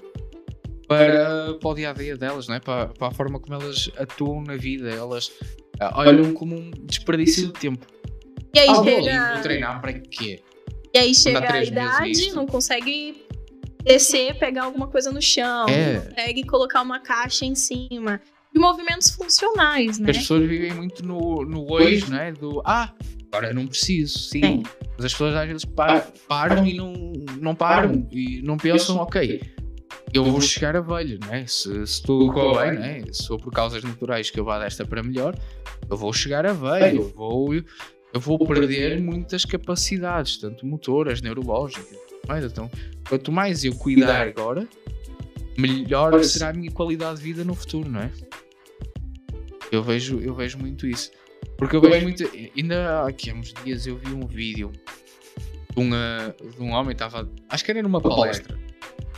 [0.87, 2.59] para, para o dia a dia delas, não é?
[2.59, 4.89] para, para a forma como elas atuam na vida.
[4.89, 5.31] Elas
[5.79, 7.85] ah, olham como um desperdício de tempo.
[8.53, 9.33] E aí Ah, vou ali, chega.
[9.33, 10.41] vou treinar para quê?
[10.93, 13.25] E aí chega a idade, não consegue
[13.83, 15.93] descer, pegar alguma coisa no chão, É.
[15.95, 18.21] não consegue colocar uma caixa em cima.
[18.53, 20.11] E movimentos funcionais, né?
[20.11, 22.31] As pessoas vivem muito no, no hoje, não é?
[22.31, 22.93] Do ah,
[23.29, 24.41] agora eu não preciso, sim.
[24.41, 24.63] Sim.
[24.95, 26.93] Mas as pessoas às vezes pa- param e não,
[27.41, 29.41] não param e não pensam, ok,
[30.15, 31.45] eu vou chegar a velho, né?
[31.47, 33.03] Se, se tudo correr bem, né?
[33.11, 35.37] Se for por causas naturais que eu vá desta para melhor,
[35.89, 41.97] eu vou chegar a velho, eu vou, eu vou perder muitas capacidades, tanto motoras, neurológicas,
[42.27, 42.69] mas então,
[43.07, 44.67] quanto mais eu cuidar agora,
[45.57, 48.11] melhor será a minha qualidade de vida no futuro, não é?
[49.71, 51.11] Eu vejo, eu vejo muito isso.
[51.57, 52.23] Porque eu vejo muito.
[52.55, 54.71] Ainda aqui há uns dias eu vi um vídeo
[55.75, 57.29] de, uma, de um homem, estava.
[57.49, 58.57] Acho que era numa palestra.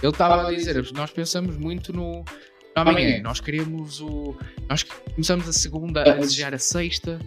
[0.01, 2.25] Ele estava a dizer: Nós pensamos muito no, no
[2.75, 3.21] amanhã.
[3.21, 4.35] Nós queremos o.
[4.69, 7.19] Nós começamos a segunda a desejar a sexta.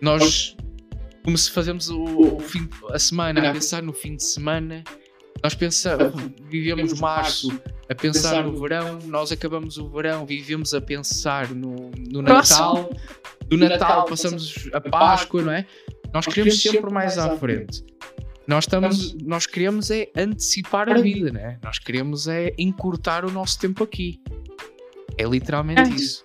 [0.00, 0.56] Nós.
[1.24, 4.84] Como se fazemos o, o fim, a semana a pensar no fim de semana.
[5.42, 6.14] Nós pensamos,
[6.48, 7.50] vivemos março
[7.88, 12.90] a pensar no verão, nós acabamos o verão, vivemos a pensar no, no Natal,
[13.46, 15.66] do Natal passamos a Páscoa, não é?
[16.12, 17.84] Nós queremos sempre mais à frente.
[18.46, 21.58] Nós, estamos, nós queremos é antecipar a vida, né?
[21.62, 24.20] Nós queremos é encurtar o nosso tempo aqui.
[25.16, 26.22] É literalmente isso.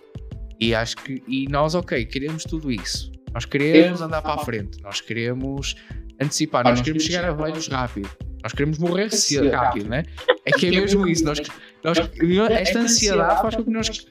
[0.60, 3.12] E acho que e nós, ok, queremos tudo isso.
[3.34, 4.82] Nós queremos andar para a frente.
[4.82, 5.76] Nós queremos
[6.20, 6.66] antecipar.
[6.66, 8.10] Nós queremos chegar a velhos rápido.
[8.44, 10.04] Nós queremos morrer cedo, rápido, né?
[10.46, 11.24] É que é mesmo isso.
[11.24, 11.40] Nós,
[11.84, 11.98] nós,
[12.52, 14.08] esta ansiedade faz com que nós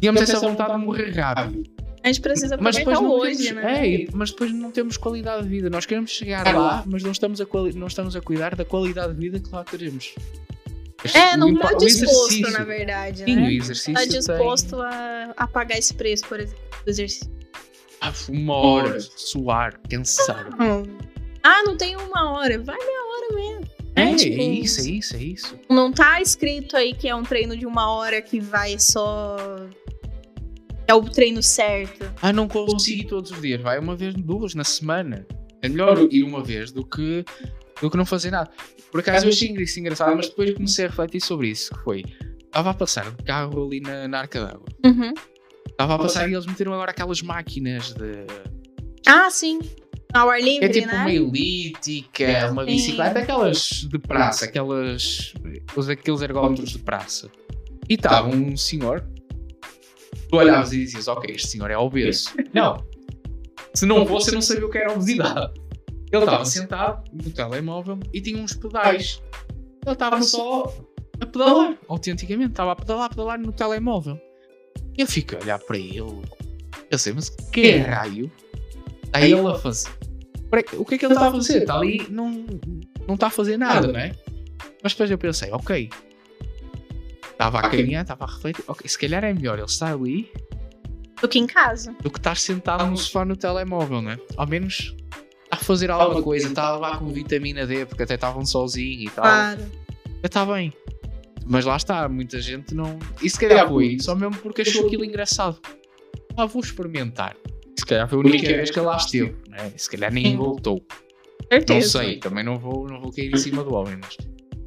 [0.00, 1.62] tenhamos essa vontade de morrer rápido.
[2.02, 3.94] A gente precisa mas depois hoje, temos, né?
[3.94, 5.70] É, mas depois não temos qualidade de vida.
[5.70, 9.14] Nós queremos chegar é lá, mas não estamos, a não estamos a cuidar da qualidade
[9.14, 10.14] de vida que lá teremos.
[11.14, 13.48] É, não está disposto, na verdade, Sim, né?
[13.48, 14.84] o exercício Está disposto tem...
[14.84, 17.30] a, a pagar esse preço, por exemplo, do exercício.
[18.00, 20.48] Ah, uma hora, suar, pensar.
[21.44, 22.56] Ah, não tem uma hora.
[22.62, 23.66] Vai meia hora mesmo.
[23.96, 25.58] É, é, tipo, é isso, é isso, é isso.
[25.68, 29.36] Não tá escrito aí que é um treino de uma hora que vai só
[30.86, 32.12] é o treino certo.
[32.20, 35.26] Ah, não consigo ir todos os dias, vai uma vez, duas na semana.
[35.60, 37.24] É melhor ir uma vez do que,
[37.80, 38.50] do que não fazer nada.
[38.90, 42.04] Por acaso eu achei isso engraçado, mas depois comecei a refletir sobre isso, que foi,
[42.44, 44.66] estava a passar de carro ali na, na arca d'água.
[44.84, 45.14] Uhum.
[45.68, 48.26] Estava a passar e eles meteram agora aquelas máquinas de...
[49.06, 49.60] Ah, sim.
[50.12, 51.00] Ao ar livre, É tipo né?
[51.00, 55.32] uma elíptica, uma bicicleta, aquelas de praça, aquelas...
[55.90, 57.30] aqueles ergómetros de praça.
[57.88, 59.02] E estava um senhor
[60.32, 62.30] tu olhavas e dizias, ok, este senhor é obeso.
[62.54, 62.82] Não.
[63.74, 65.50] Se não fosse, eu não sabia o que era obesidade.
[66.10, 69.22] Ele estava sentado no telemóvel e tinha uns pedais.
[69.82, 70.74] Ele estava só
[71.18, 71.78] a pedalar.
[71.88, 74.20] Autenticamente, estava a pedalar, a pedalar no telemóvel.
[74.96, 76.20] Eu fico a olhar para ele.
[76.90, 78.30] Eu sei, mas que raio
[79.04, 79.90] está ele a fazer?
[80.76, 81.62] O que é que ele está a fazer?
[81.62, 82.44] Está ali, não,
[83.08, 84.12] não está a fazer nada, não é?
[84.82, 85.88] Mas depois eu pensei, ok,
[87.46, 88.64] Estava a caminhar, estava a refletir.
[88.68, 90.30] Ok, se calhar é melhor ele estar ali
[91.20, 91.94] do que em casa.
[92.00, 94.18] Do que estar sentado no sofá no telemóvel, né?
[94.36, 94.94] Ao menos
[95.50, 96.48] a fazer alguma coisa.
[96.48, 99.24] Estava lá com vitamina D, porque até estavam sozinhos e tal.
[99.24, 99.60] Claro.
[100.22, 100.72] Está bem.
[101.44, 102.98] Mas lá está, muita gente não.
[103.20, 105.60] E se calhar foi só mesmo porque achou aquilo engraçado.
[106.36, 107.36] Ah, vou experimentar.
[107.78, 109.72] Se calhar foi a única vez que ele lá esteve, né?
[109.76, 110.84] Se calhar nem voltou.
[111.50, 111.98] Certeza.
[111.98, 114.16] Não sei, também não vou, não vou cair em cima do homem, mas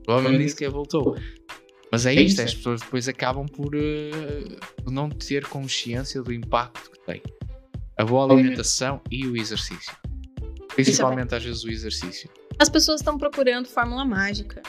[0.07, 1.17] o homem disse que voltou.
[1.91, 6.99] Mas é isto, as pessoas depois acabam por uh, não ter consciência do impacto que
[7.05, 7.21] tem
[7.97, 9.95] a boa alimentação e o exercício.
[10.73, 12.29] Principalmente às vezes o exercício.
[12.59, 14.61] As pessoas estão procurando fórmula mágica.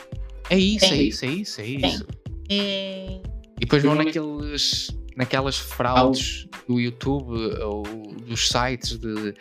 [0.48, 2.06] É isso, é isso, é isso, é isso.
[2.48, 3.20] É...
[3.56, 7.82] E depois vão naqueles, naquelas fraudes do YouTube ou
[8.26, 9.34] dos sites de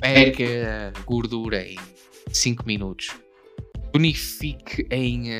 [0.00, 1.78] perca gordura em
[2.30, 3.10] 5 minutos.
[3.92, 5.30] Bonifique em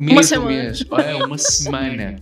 [0.00, 0.62] uma semana.
[0.62, 0.84] Mês.
[1.06, 2.16] É, uma semana.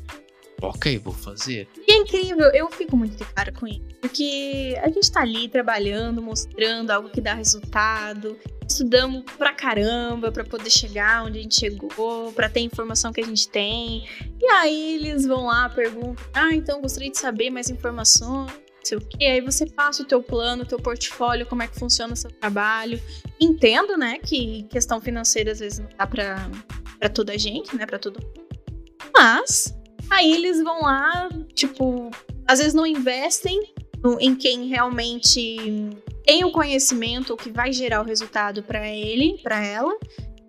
[0.60, 1.68] ok, vou fazer.
[1.86, 3.80] E é incrível, eu fico muito de cara com isso.
[4.00, 8.36] Porque a gente tá ali trabalhando, mostrando algo que dá resultado,
[8.68, 13.20] estudamos pra caramba pra poder chegar onde a gente chegou, pra ter a informação que
[13.20, 14.06] a gente tem.
[14.40, 18.52] E aí eles vão lá, perguntam: Ah, então gostaria de saber mais informações
[18.88, 21.78] sei o que, aí você passa o teu plano, o teu portfólio, como é que
[21.78, 23.00] funciona o seu trabalho.
[23.40, 26.50] Entendo, né, que questão financeira às vezes não dá pra,
[26.98, 28.48] pra toda a gente, né, pra todo mundo.
[29.14, 29.74] Mas,
[30.10, 32.10] aí eles vão lá, tipo,
[32.46, 35.56] às vezes não investem no, em quem realmente
[36.24, 39.96] tem o conhecimento, o que vai gerar o resultado para ele, para ela,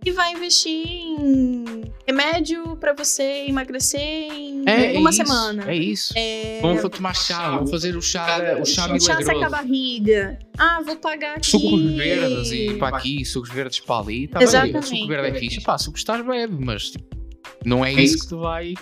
[0.05, 5.71] e vai investir em remédio para você emagrecer em é, uma é semana.
[5.71, 6.13] É isso.
[6.15, 6.59] É...
[6.61, 8.25] Vamos tomar chá, vamos fazer o chá,
[8.61, 9.05] o chá milagroso.
[9.05, 10.39] Chá seca a barriga.
[10.57, 11.47] Ah, vou pagar aqui.
[11.47, 14.27] Sucos verdes e para aqui, sucos verdes para ali.
[14.27, 14.89] Tá Exatamente.
[14.89, 15.61] Bem, suco verde é fixe.
[15.61, 17.15] Pá, suco estás bebe, mas tipo,
[17.65, 18.73] não é isso que tu vai.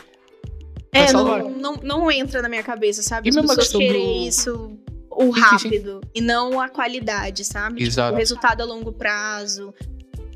[0.92, 3.28] É, não, não, não entra na minha cabeça, sabe?
[3.28, 4.28] E As pessoas querem do...
[4.28, 4.80] isso
[5.18, 7.84] o rápido e não a qualidade, sabe?
[7.84, 8.10] Exato.
[8.10, 9.74] Tipo, o resultado a longo prazo,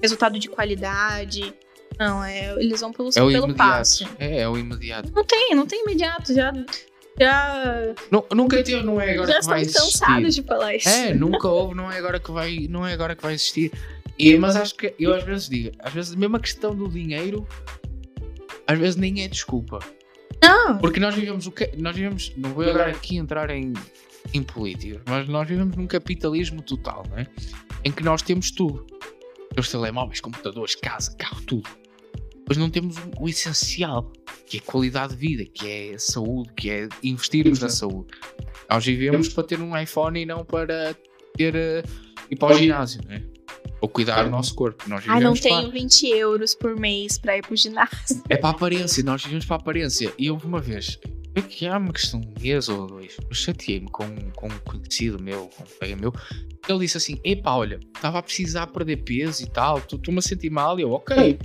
[0.02, 1.54] resultado de qualidade.
[2.00, 3.56] Não, é, eles vão pelo, é pelo imediato.
[3.56, 4.08] passo.
[4.18, 5.12] É, é o imediato.
[5.14, 6.34] Não tem, não tem imediato.
[6.34, 6.52] Já.
[7.20, 10.00] já não, nunca teve, não é agora já que vai estão existir.
[10.00, 10.90] cansados de falar isso.
[10.90, 13.72] É, nunca houve, não é agora que vai, não é agora que vai existir.
[14.18, 17.48] E, mas acho que eu às vezes digo, às vezes mesmo a questão do dinheiro,
[18.68, 19.80] às vezes nem é desculpa.
[20.42, 21.70] Não, Porque nós vivemos o que.
[21.78, 22.34] Nós vivemos.
[22.36, 23.74] Não vou agora aqui entrar em,
[24.34, 27.28] em política, mas nós vivemos num capitalismo total, não é?
[27.84, 28.86] Em que nós temos tudo.
[29.54, 31.70] Temos telemóveis, computadores, casa, carro, tudo.
[32.48, 34.12] Mas não temos o, o essencial,
[34.46, 38.08] que é qualidade de vida, que é saúde, que é investirmos na saúde.
[38.70, 40.96] Nós vivemos para ter um iPhone e não para
[41.36, 41.84] ter eh,
[42.30, 43.24] ir para o ginásio, não é?
[43.80, 44.84] Ou cuidar do nosso corpo.
[44.88, 48.22] Nós ai, não vivemos para- tenho 20 euros por mês pra ir pro ginásio.
[48.30, 50.14] é para a aparência, nós vivemos para a aparência.
[50.18, 51.00] E houve uma vez,
[51.36, 54.60] é que há uma questão de um mês ou dois, eu chateei-me com, com um
[54.66, 56.14] conhecido meu, com um colega meu,
[56.68, 60.22] ele disse assim: Epá, olha, estava a precisar perder peso e tal, tu- estou-me a
[60.22, 60.78] sentir mal.
[60.80, 61.40] E eu, ok,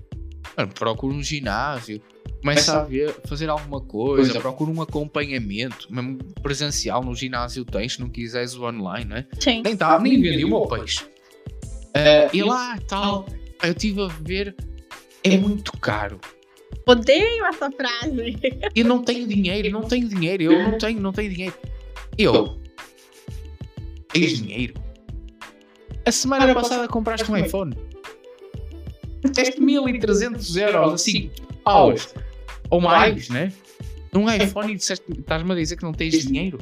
[0.56, 2.00] mano, procura um ginásio,
[2.40, 8.00] começa a ver, fazer alguma coisa, procura um acompanhamento, mesmo presencial no ginásio tens, se
[8.00, 9.26] não quiseres o online, não é?
[9.40, 9.62] Sim.
[9.62, 11.04] nem estava, nem vendi o meu peixe.
[11.94, 13.26] Ah, e lá, tal,
[13.62, 14.54] eu estive a ver,
[15.24, 16.20] é muito caro.
[16.84, 18.38] Odeio essa frase.
[18.74, 21.54] Eu não tenho dinheiro, não tenho dinheiro, eu não tenho, não tenho dinheiro.
[22.18, 22.60] Eu,
[24.12, 24.74] tens dinheiro?
[26.04, 27.76] A semana passada compraste um iPhone.
[29.32, 31.30] Deste 1300 euros, assim,
[31.64, 32.14] paus.
[32.70, 33.52] Ou mais, né?
[34.12, 36.58] Num iPhone e disseste, estás-me a dizer que não tens dinheiro?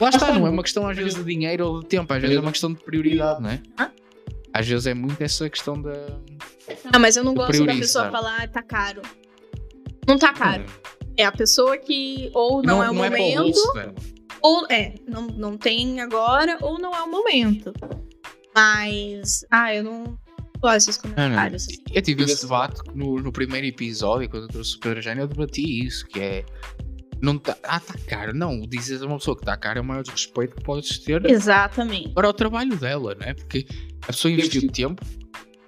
[0.00, 2.36] Lá está, não é uma questão às vezes de dinheiro ou de tempo, às vezes
[2.36, 3.60] é uma questão de prioridade, não é?
[4.52, 5.92] Às vezes é muito essa questão da.
[6.92, 9.02] Não, mas eu não gosto da pessoa falar, tá caro.
[10.06, 10.64] Não tá caro.
[11.16, 13.94] É a pessoa que ou não, é o para o momento, dela.
[14.42, 17.72] ou é, não, não tem agora, ou não é o momento.
[18.54, 20.18] Mas, ah, eu não
[20.60, 21.16] gosto desses Não, não.
[21.16, 21.66] comentários.
[21.92, 25.28] Eu tive esse debate no, no primeiro episódio, quando eu trouxe o Pedro Eugênio, eu
[25.28, 26.44] debati isso, que é.
[27.22, 28.34] Não tá, ah, tá caro.
[28.34, 31.24] Não, dizer a uma pessoa que tá caro é o maior desrespeito que podes ter
[31.24, 32.10] Exatamente.
[32.10, 33.34] para o trabalho dela, não é?
[33.34, 33.66] Porque
[34.02, 35.02] a pessoa investiu tempo,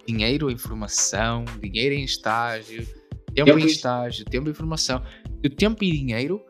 [0.07, 2.87] dinheiro, informação, dinheiro em estágio,
[3.45, 5.03] tempo em estágio, tempo em informação,
[5.43, 6.43] e tempo e dinheiro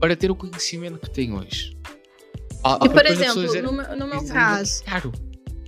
[0.00, 1.76] para ter o conhecimento que tem hoje.
[2.62, 5.12] Ah, E, por a exemplo, dizer, no meu, no meu caso, Caro.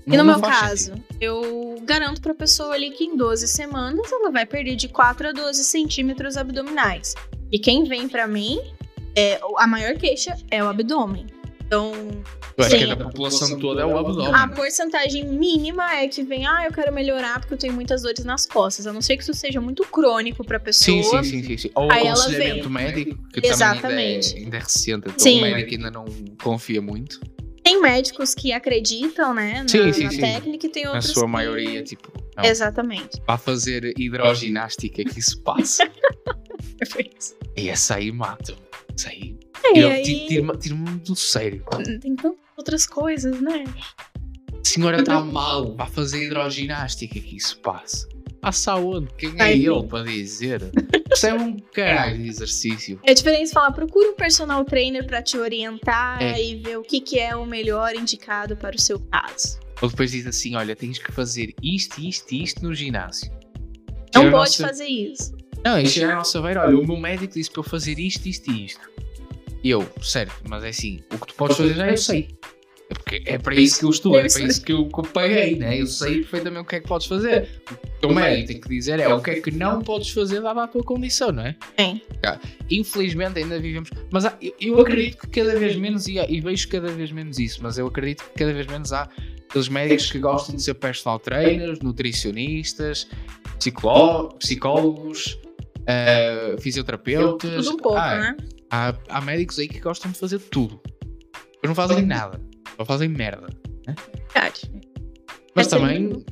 [0.07, 1.05] E no meu caso, sentido.
[1.21, 5.33] eu garanto pra pessoa ali que em 12 semanas ela vai perder de 4 a
[5.33, 7.15] 12 centímetros abdominais.
[7.51, 8.61] E quem vem pra mim,
[9.17, 11.27] é, a maior queixa é o abdômen.
[11.67, 11.93] Então,
[12.57, 14.33] Eu acho que da população toda é o abdômen.
[14.33, 18.25] a porcentagem mínima é que vem, ah, eu quero melhorar porque eu tenho muitas dores
[18.25, 18.87] nas costas.
[18.87, 21.03] A não ser que isso seja muito crônico pra pessoa.
[21.03, 21.71] Sim, sim, sim, sim, sim.
[21.75, 23.83] Ou Aí ela aconselhamento médico, que Exatamente.
[23.83, 25.39] também ainda é, ainda é recente, então Sim.
[25.39, 26.05] o médico ainda não
[26.41, 27.19] confia muito.
[27.65, 30.21] Tem médicos que acreditam, né, na, Sim, sim, na sim.
[30.21, 33.21] técnica e tem Na outros sua que- maioria, tipo, não, Exatamente.
[33.23, 35.83] para fazer hidroginástica que isso passa.
[36.79, 37.35] Perfeito.
[37.57, 38.55] e essa aí mata.
[38.97, 39.37] Essa aí.
[39.63, 41.65] Ti- Tira-me tira-me do sério.
[42.01, 43.65] tem tantas outras coisas, né?
[44.53, 48.09] A senhora está mal, vai fazer hidroginástica que isso passa.
[48.41, 49.09] Passa aonde?
[49.19, 50.63] Quem é Ai, ele para dizer?
[51.13, 53.01] Isso é um caralho de exercício.
[53.05, 56.41] É diferente falar, procura um personal trainer pra te orientar É.
[56.43, 59.59] e ver o que, que é o melhor indicado para o seu caso.
[59.83, 63.31] Ou depois diz assim: olha, tens que fazer isto, isto e isto no ginásio.
[64.15, 65.35] Não pode nossa- fazer isso.
[65.65, 68.27] Não, e chega a nossa beira, olha, o meu médico disse para eu fazer isto,
[68.29, 68.89] isto e isto.
[69.63, 72.29] E eu, certo, mas é assim, o que tu podes fazer já eu sei.
[72.89, 75.81] É porque é para isso que eu estou, é para isso que eu, paguei, né?
[75.81, 77.49] Eu sei perfeitamente o que é que podes fazer.
[77.73, 80.63] O teu médico tem que dizer é o que é que não podes fazer dada
[80.63, 81.57] a tua condição, não é?
[81.77, 82.01] Sim.
[82.71, 83.91] Infelizmente ainda vivemos.
[84.13, 87.11] Mas há- eu, eu acredito que cada vez menos, e, há- e vejo cada vez
[87.11, 89.09] menos isso, mas eu acredito que cada vez menos há
[89.49, 93.09] aqueles médicos que gostam de ser personal trainers, nutricionistas,
[93.59, 95.39] psicólogos, psicólogos
[95.87, 97.65] eh, fisioterapeutas.
[97.65, 98.37] Tudo um pouco, Ah, né?
[98.71, 100.81] Há, há médicos aí que gostam de fazer tudo.
[101.63, 102.41] Mas não fazem nada.
[102.77, 103.47] Só fazem merda.
[104.35, 104.71] Verdade.
[105.55, 106.25] Mas é também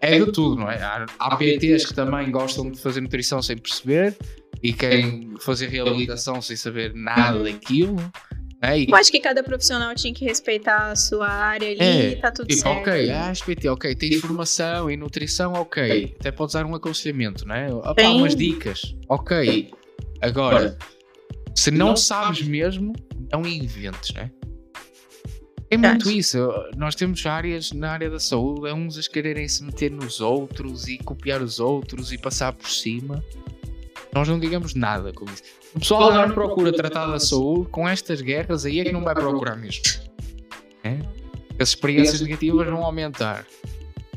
[0.00, 0.80] é de tudo, não é?
[0.82, 4.16] Há, há PTs que também gostam de fazer nutrição sem perceber
[4.62, 7.44] e querem fazer reabilitação sem saber nada Uhum.
[7.44, 7.96] daquilo.
[8.62, 8.80] Né?
[8.80, 12.16] E, Eu acho que cada profissional tinha que respeitar a sua área ali É, e
[12.16, 12.78] tá tudo tipo, certo.
[12.88, 16.14] ok, ah, PT, ok, tens formação em nutrição, ok.
[16.18, 17.66] Até podes dar um aconselhamento, né?
[17.96, 18.16] Tem.
[18.16, 19.70] umas dicas, ok.
[20.20, 20.78] Agora,
[21.54, 22.92] se não sabes mesmo,
[23.32, 24.30] não inventes, né?
[25.70, 26.18] É muito Verdade.
[26.18, 26.38] isso.
[26.76, 30.86] Nós temos áreas na área da saúde, é uns a quererem se meter nos outros
[30.86, 33.24] e copiar os outros e passar por cima.
[34.14, 35.42] Nós não digamos nada com isso.
[35.74, 39.14] O pessoal agora procura tratar da saúde com estas guerras, aí é que não vai
[39.14, 39.82] procurar mesmo.
[40.84, 40.98] É?
[41.58, 43.46] As experiências negativas vão aumentar.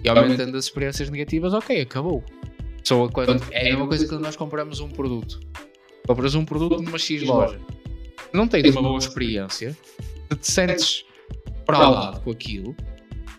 [0.04, 2.22] E aumentando as experiências negativas, ok, acabou.
[2.84, 5.40] Só quando, é a mesma coisa que quando nós compramos um produto.
[6.08, 7.60] Compras um produto numa X loja.
[8.34, 9.78] Não tens uma boa experiência,
[10.32, 11.06] se te sentes
[11.66, 12.76] fraudado com aquilo,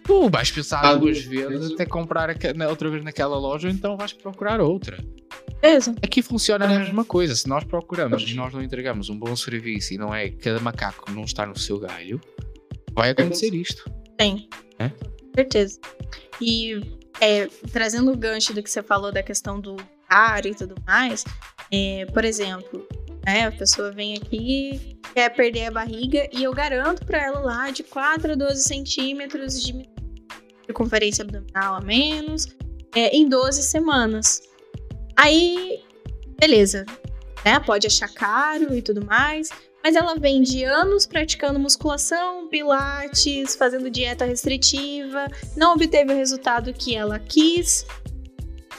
[0.04, 2.34] tu vais pensar duas vezes até comprar
[2.68, 4.96] outra vez naquela loja, ou então vais procurar outra.
[5.60, 5.94] certeza.
[6.02, 7.34] Aqui funciona a mesma coisa.
[7.34, 11.10] Se nós procuramos e nós não entregamos um bom serviço e não é cada macaco
[11.10, 12.20] não está no seu galho,
[12.92, 13.90] vai acontecer isto.
[14.16, 14.48] Tem.
[14.78, 14.88] É?
[14.88, 15.80] Com certeza.
[16.40, 16.80] E
[17.20, 19.76] é, trazendo o gancho do que você falou da questão do
[20.08, 21.24] caro e tudo mais,
[21.72, 22.86] é, por exemplo,
[23.24, 27.70] né, a pessoa vem aqui, quer perder a barriga e eu garanto para ela lá
[27.70, 29.88] de 4 a 12 centímetros de
[30.64, 32.46] circunferência abdominal a menos
[32.94, 34.42] é, em 12 semanas.
[35.16, 35.82] Aí,
[36.38, 36.84] beleza,
[37.44, 37.60] né?
[37.60, 39.50] Pode achar caro e tudo mais,
[39.82, 46.72] mas ela vem de anos praticando musculação, pilates, fazendo dieta restritiva, não obteve o resultado
[46.72, 47.86] que ela quis.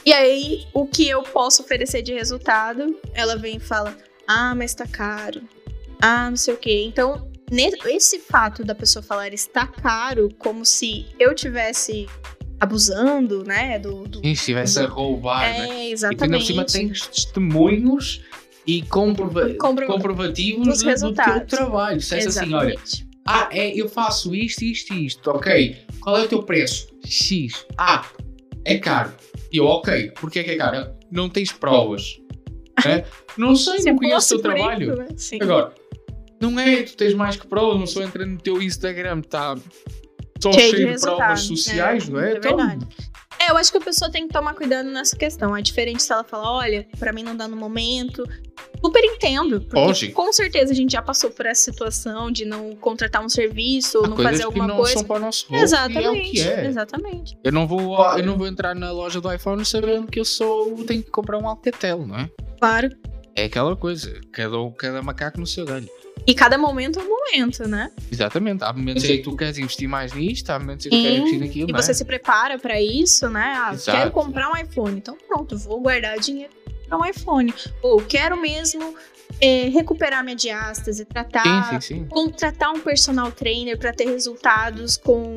[0.08, 3.94] E aí, o que eu posso oferecer de resultado, ela vem e fala:
[4.26, 5.42] "Ah, mas tá caro.
[6.00, 6.82] Ah, não sei o quê".
[6.86, 7.30] Então,
[7.84, 12.06] esse fato da pessoa falar está caro, como se eu tivesse
[12.58, 13.78] abusando, né?
[13.78, 15.90] Do, do Sim, estivesse a roubar, é, né?
[15.90, 16.42] exatamente.
[16.42, 18.22] E cima tens testemunhos
[18.66, 22.00] e comprova Comprova- comprovativos do, do teu trabalho.
[22.00, 22.80] Se é assim, olha,
[23.26, 25.76] ah, é, eu faço isto, isto e isto, ok.
[26.00, 26.88] Qual é o teu preço?
[27.04, 27.66] X.
[27.76, 28.06] Ah,
[28.64, 29.12] é caro.
[29.52, 30.94] E eu, ok, porque é que é caro?
[31.10, 32.18] Não tens provas.
[32.84, 33.04] né?
[33.36, 34.92] Não sei, Se não conheço o teu trabalho.
[34.92, 35.06] isso, né?
[35.16, 35.38] Sim.
[35.40, 35.72] Agora,
[36.40, 39.56] não é, tu tens mais que provas, não só entra no teu Instagram, está
[40.40, 42.32] só Cheio cheio, de de, provas sociais, é, não é?
[42.32, 42.86] é Então, verdade.
[43.40, 45.56] É, eu acho que a pessoa tem que tomar cuidado nessa questão.
[45.56, 48.24] É diferente se ela falar, olha, pra mim não dá no momento.
[48.84, 49.60] Super entendo.
[49.60, 50.12] Porque Lógico.
[50.14, 54.16] com certeza a gente já passou por essa situação de não contratar um serviço não
[54.16, 54.92] fazer alguma que não coisa.
[54.94, 56.02] são para o nosso bolso Exatamente.
[56.02, 56.66] e é o que é.
[56.66, 57.38] Exatamente.
[57.42, 60.84] Eu não, vou, eu não vou entrar na loja do iPhone sabendo que eu sou
[60.84, 62.30] tenho que comprar um Alcatel, não é?
[62.60, 62.90] Claro.
[63.34, 65.88] É aquela coisa, cada, cada macaco no seu galho.
[66.26, 67.90] E cada momento é um momento, né?
[68.12, 71.02] Exatamente, há momentos em que tu queres investir mais nisto, há momentos em que tu
[71.02, 71.82] queres investir naquilo, E não é?
[71.82, 73.54] você se prepara pra isso, né?
[73.56, 73.96] Ah, Exato.
[73.98, 74.96] quero comprar um iPhone.
[74.98, 76.52] Então pronto, vou guardar dinheiro
[76.86, 77.52] pra um iPhone.
[77.82, 78.94] Ou quero mesmo
[79.40, 82.04] é, recuperar minha diástase, tratar Sim, sim, sim.
[82.06, 85.34] contratar um personal trainer para ter resultados com,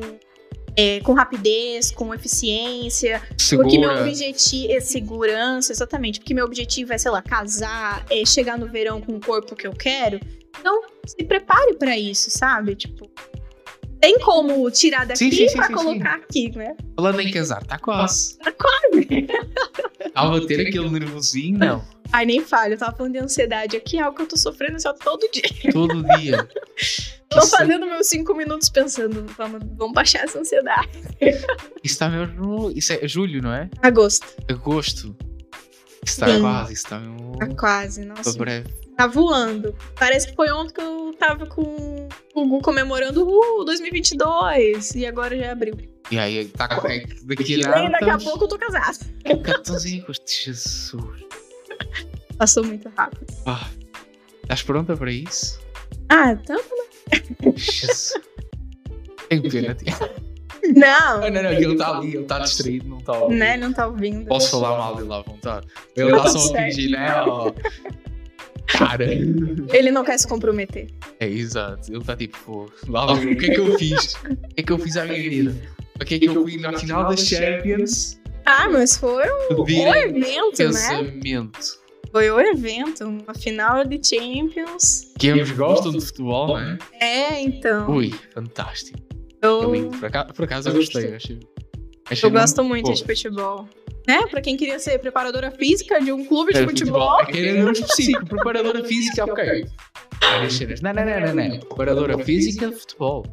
[0.76, 3.20] é, com rapidez, com eficiência.
[3.20, 4.00] Porque meu Segura.
[4.02, 6.20] objetivo é segurança, exatamente.
[6.20, 9.66] Porque meu objetivo é, sei lá, casar, é chegar no verão com o corpo que
[9.66, 10.18] eu quero.
[10.58, 12.74] Então, se prepare para isso, sabe?
[12.74, 13.10] Tipo,
[14.02, 16.74] tem como tirar daqui Sim, sim, sim, pra sim, colocar aqui, né?
[16.96, 18.36] Falando em casar, está quase.
[18.38, 19.06] Tá quase.
[20.12, 21.84] Ao bater aquele nervosinho, não.
[22.12, 24.74] Ai, nem falha, eu tava falando de ansiedade aqui, é algo que eu tô sofrendo
[24.76, 25.72] assim, ó, todo dia.
[25.72, 26.46] Todo dia.
[27.30, 30.90] Tô Isso- fazendo meus cinco minutos pensando, vamos, vamos baixar essa ansiedade.
[31.18, 31.46] Isso
[31.82, 32.70] está mesmo.
[32.76, 33.70] Isso é julho, não é?
[33.80, 34.26] Agosto.
[34.50, 35.16] Agosto.
[36.04, 36.40] Isso está Sim.
[36.42, 37.38] quase, está mesmo.
[37.38, 38.36] Tá quase, nossa.
[38.36, 38.68] breve.
[38.96, 39.74] Tá voando.
[39.98, 45.36] Parece que foi ontem que eu tava com o Gu comemorando o 2022 e agora
[45.36, 45.74] já abriu.
[46.10, 46.56] E aí, é que
[47.24, 48.98] daqui E daqui a pouco eu tô casada.
[49.42, 51.24] Cartãozinho, Jesus.
[52.36, 53.26] Passou muito rápido.
[53.46, 53.68] Ah,
[54.42, 55.58] estás pronta para isso?
[56.08, 56.60] Ah, então.
[57.56, 58.14] Jesus.
[59.28, 59.94] Tenho pena, tia.
[60.76, 63.36] Não, Não, não, não, ele está ali, ele está distraído, não está a ouvir.
[63.36, 63.56] né?
[63.56, 64.26] Não tá ouvindo.
[64.26, 65.66] Posso falar mal dele à vontade.
[65.96, 67.08] Ele Tá está só a fingir, né?
[68.66, 69.04] Cara.
[69.04, 70.88] Ele não quer se comprometer.
[71.20, 71.90] É exato.
[71.90, 74.14] Ele está tipo, pô, lá o que é que eu fiz?
[74.14, 75.54] O que é que eu fiz à minha vida?
[76.00, 78.20] O que é que eu fui na final das Champions?
[78.44, 80.66] Ah, mas foi o, o evento, né?
[80.66, 81.82] casamento.
[82.10, 85.12] Foi o evento, uma final de Champions.
[85.18, 86.58] Que ambos gostam de futebol, não
[87.00, 87.40] é?
[87.40, 87.90] Então.
[87.90, 88.98] Ui, fantástico.
[89.40, 89.96] É Eu, lindo.
[89.96, 91.10] Por acaso, por acaso eu gostei.
[91.10, 91.40] Eu, achei,
[92.10, 93.68] achei eu gosto muito Pô, de futebol.
[94.06, 94.26] Né?
[94.28, 97.20] Pra quem queria ser preparadora física de um clube de futebol.
[97.20, 98.26] É que era mesmo específico.
[98.26, 99.64] Preparadora física, ok.
[100.20, 100.80] Várias cenas.
[100.80, 101.58] Não, não, não, não, não.
[101.60, 103.24] Preparadora física de futebol.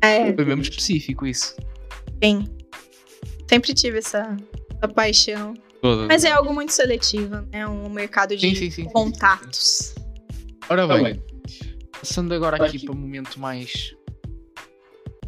[0.00, 1.56] É, Foi mesmo específico isso.
[2.22, 2.44] Sim.
[3.48, 4.36] Sempre tive essa,
[4.76, 5.54] essa paixão.
[5.80, 6.06] Todo.
[6.06, 7.66] Mas é algo muito seletivo, né?
[7.66, 8.84] Um mercado de Sim, sim, sim.
[8.84, 9.94] contatos.
[10.68, 11.20] Ora bem,
[11.92, 13.92] passando agora aqui para um momento mais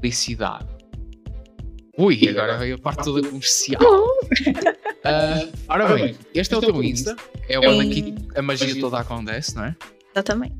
[0.00, 0.68] felicidade.
[1.98, 3.80] Ui, agora veio a parte toda comercial.
[5.04, 7.14] Ah, ora bem, este é o teu Insta,
[7.46, 9.76] é onde aqui a magia toda acontece, não é?
[10.14, 10.54] Exatamente.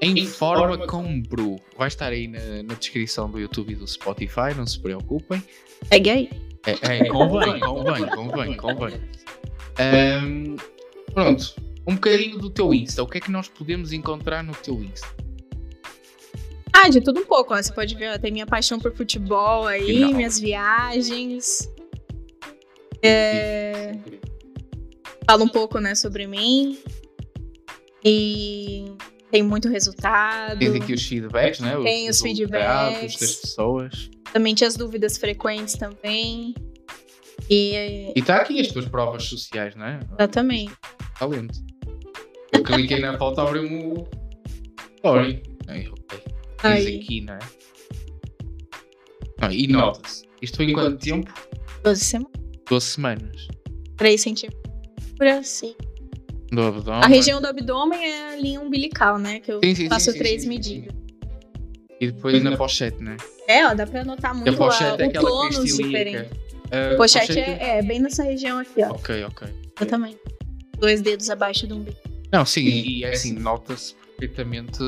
[0.00, 1.60] Em forma com Bru.
[1.76, 5.42] Vai estar aí na, na descrição do YouTube e do Spotify, não se preocupem.
[5.90, 6.30] Pegue aí.
[6.66, 9.00] É, é, convém, convém, convém, convém.
[9.78, 10.56] Ahm,
[11.12, 11.54] pronto,
[11.86, 13.02] um bocadinho do teu Insta.
[13.02, 15.08] O que é que nós podemos encontrar no teu Insta?
[16.72, 17.62] Ah, de tudo um pouco, ó.
[17.62, 20.14] Você pode ver, ó, tem minha paixão por futebol aí, Legal.
[20.14, 21.70] minhas viagens.
[23.02, 23.96] É,
[25.26, 26.78] fala um pouco, né, sobre mim.
[28.04, 28.92] E
[29.30, 30.58] tem muito resultado.
[30.58, 31.76] Tens aqui os feedbacks, né?
[31.82, 33.20] Tem os resultados feedbacks.
[33.20, 34.10] das pessoas.
[34.32, 36.54] Também tinha as dúvidas frequentes também.
[37.48, 40.00] E E está aqui as tuas provas sociais, não é?
[40.18, 40.72] exatamente.
[41.18, 41.58] talento.
[42.52, 44.06] Eu cliquei na foto, abriu-me o
[44.96, 45.42] story.
[46.62, 47.38] Aí, aqui, não é?
[49.40, 50.24] Ah, e nota-se.
[50.42, 51.32] Isto foi em quanto tempo?
[51.82, 52.32] 12 semanas.
[52.70, 53.48] 12 semanas.
[53.96, 54.62] 3 centímetros.
[55.16, 55.74] Por assim.
[56.50, 57.02] Do abdômen.
[57.02, 59.40] A região do abdômen é a linha umbilical, né?
[59.40, 60.94] Que eu Sim, sim, faço sim, três sim, sim, medidas.
[62.00, 63.16] E depois na pochete, né?
[63.46, 66.30] É, ó, dá pra notar muito a pochete a, é o aquela tônus diferente.
[66.72, 68.92] Ah, Pochete é, é bem nessa região aqui, ó.
[68.92, 69.48] Ok, ok.
[69.78, 70.18] Exatamente.
[70.78, 71.96] Dois dedos abaixo do umbigo.
[72.32, 74.78] Não, sim, e é assim, nota-se perfeitamente.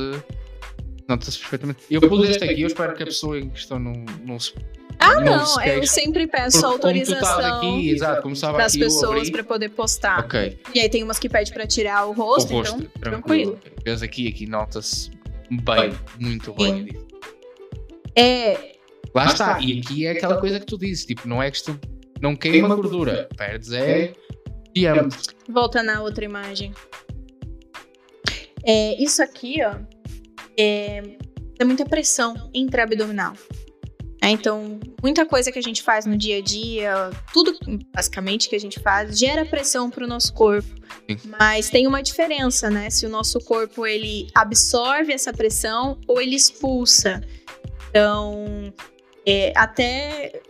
[1.08, 1.80] Nota-se perfeitamente.
[1.90, 3.92] Eu pus este aqui, eu espero que a pessoa em questão não,
[4.24, 4.54] não se.
[5.02, 8.72] Ah, não eu sempre peço Porque como tu estás autorização aqui, exato, como estava das
[8.72, 10.20] aqui, pessoas pra poder postar.
[10.20, 13.56] Ok, E aí tem umas que pede pra tirar o o rosto, rosto, então tranquilo.
[13.56, 14.04] tranquilo.
[14.04, 15.10] Aqui, aqui nota-se
[15.50, 16.88] bem, muito bem.
[16.88, 17.06] Sim.
[18.16, 18.72] É,
[19.14, 21.78] Lá está, e aqui é aquela coisa que tu dizes, tipo, não é que tu
[22.20, 24.12] não queima gordura, perdes é
[24.74, 25.34] diâmetro.
[25.48, 26.72] volta na outra imagem.
[28.64, 29.74] É, isso aqui, ó,
[30.56, 31.02] é,
[31.58, 33.34] é muita pressão intraabdominal.
[34.22, 37.58] É, então, muita coisa que a gente faz no dia a dia, tudo
[37.92, 40.68] basicamente que a gente faz, gera pressão para o nosso corpo.
[41.10, 41.18] Sim.
[41.40, 42.88] Mas tem uma diferença, né?
[42.88, 47.20] Se o nosso corpo ele absorve essa pressão ou ele expulsa.
[47.90, 48.72] Então,
[49.26, 50.40] é, até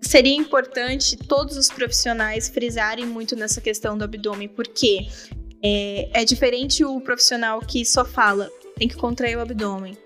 [0.00, 5.08] seria importante todos os profissionais frisarem muito nessa questão do abdômen, porque
[5.60, 9.98] é, é diferente o profissional que só fala, tem que contrair o abdômen.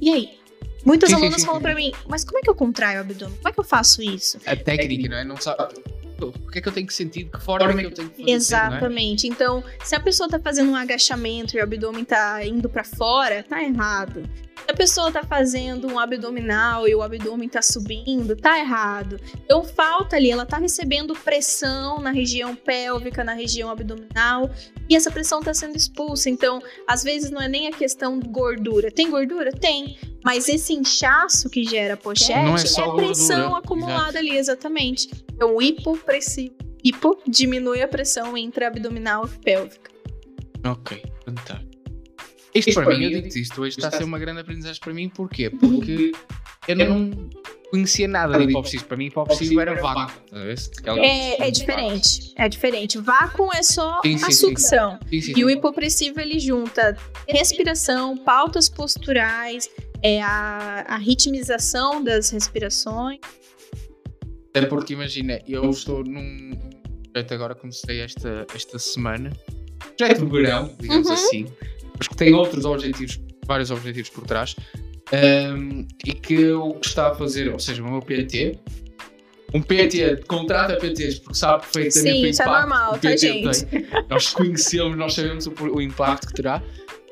[0.00, 0.39] E aí?
[0.84, 1.64] Muitos Sim, alunos sim, falam sim.
[1.64, 3.36] pra mim, mas como é que eu contraio o abdômen?
[3.36, 4.38] Como é que eu faço isso?
[4.46, 5.24] A técnica, não é?
[5.24, 5.74] Não sabe.
[6.20, 7.24] O que é que eu tenho que sentir?
[7.24, 8.30] De que forma é que eu tenho que fazer?
[8.30, 8.34] É?
[8.34, 9.26] Exatamente.
[9.26, 13.42] Então, se a pessoa tá fazendo um agachamento e o abdômen tá indo pra fora,
[13.42, 14.22] tá errado.
[14.64, 19.20] Se a pessoa tá fazendo um abdominal e o abdômen tá subindo, tá errado.
[19.44, 24.50] Então falta ali, ela tá recebendo pressão na região pélvica, na região abdominal,
[24.88, 26.30] e essa pressão tá sendo expulsa.
[26.30, 28.90] Então, às vezes não é nem a questão de gordura.
[28.90, 29.50] Tem gordura?
[29.52, 29.98] Tem.
[30.24, 35.10] Mas esse inchaço que gera a pochete é só pressão gordura, acumulada ali, exatamente.
[35.34, 39.90] Então, o hipopressivo hipo diminui a pressão intraabdominal e pélvica.
[40.64, 41.69] Ok, fantástico.
[42.54, 45.08] Isto para mim, eu digo isto hoje está a ser uma grande aprendizagem para mim,
[45.08, 45.50] porquê?
[45.50, 46.12] Porque
[46.66, 47.30] eu não
[47.70, 48.84] conhecia nada de hipófise.
[48.84, 50.12] Para mim, hipófise era vácuo.
[50.82, 52.32] tá É, é diferente.
[52.36, 52.98] É diferente.
[52.98, 54.98] Vácuo é só Sim, sim, a sucção.
[55.08, 56.96] Sim, sim, E o hipopressivo ele junta
[57.28, 59.70] respiração, pautas posturais,
[60.02, 63.20] é a, a ritmização das respirações.
[64.48, 66.50] Até porque imagina, eu estou num
[67.12, 69.32] projeto agora, comecei esta, esta semana,
[69.96, 71.12] projeto de verão, digamos Uhum.
[71.12, 71.46] assim,
[72.00, 74.56] mas que tem outros objetivos, vários objetivos por trás,
[75.12, 78.58] ahm, e que eu gostava de fazer, ou seja, o meu PT.
[79.52, 83.00] Um PT contrata PTs porque sabe perfeitamente Sim, o isso é impacto normal, que o
[83.00, 83.66] tá, PT gente?
[83.66, 83.86] tem.
[84.08, 86.62] Nós conhecemos, nós sabemos o, o impacto que terá.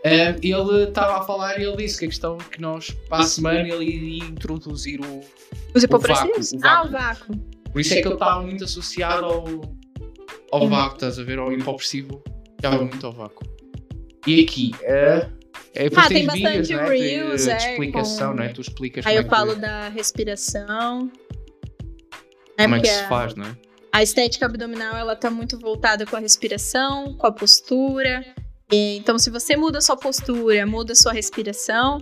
[0.06, 3.26] Ahm, ele estava a falar e ele disse que a questão que nós, para a
[3.26, 6.52] semana, ele iria introduzir o, Os vácuo, hipopressivos?
[6.52, 7.36] o Ah, o vácuo.
[7.72, 9.76] por isso é que ele estava muito associado ao,
[10.52, 11.40] ao vácuo, estás a ver?
[11.40, 12.22] Ao hipopressivo.
[12.56, 13.57] Estava muito ao vácuo.
[14.28, 15.28] E aqui, é.
[15.74, 16.84] é Ah, tem vídeos, bastante não é?
[16.84, 18.48] De- reels, de, é, explicação, com- não é?
[18.48, 21.10] Tu explicas Aí eu é que, falo da respiração.
[22.58, 23.56] Né, como é que porque se a- faz, não é?
[23.92, 28.24] A estética abdominal ela tá muito voltada com a respiração, com a postura.
[28.70, 31.98] E, então, se você muda a sua postura, muda a sua respiração,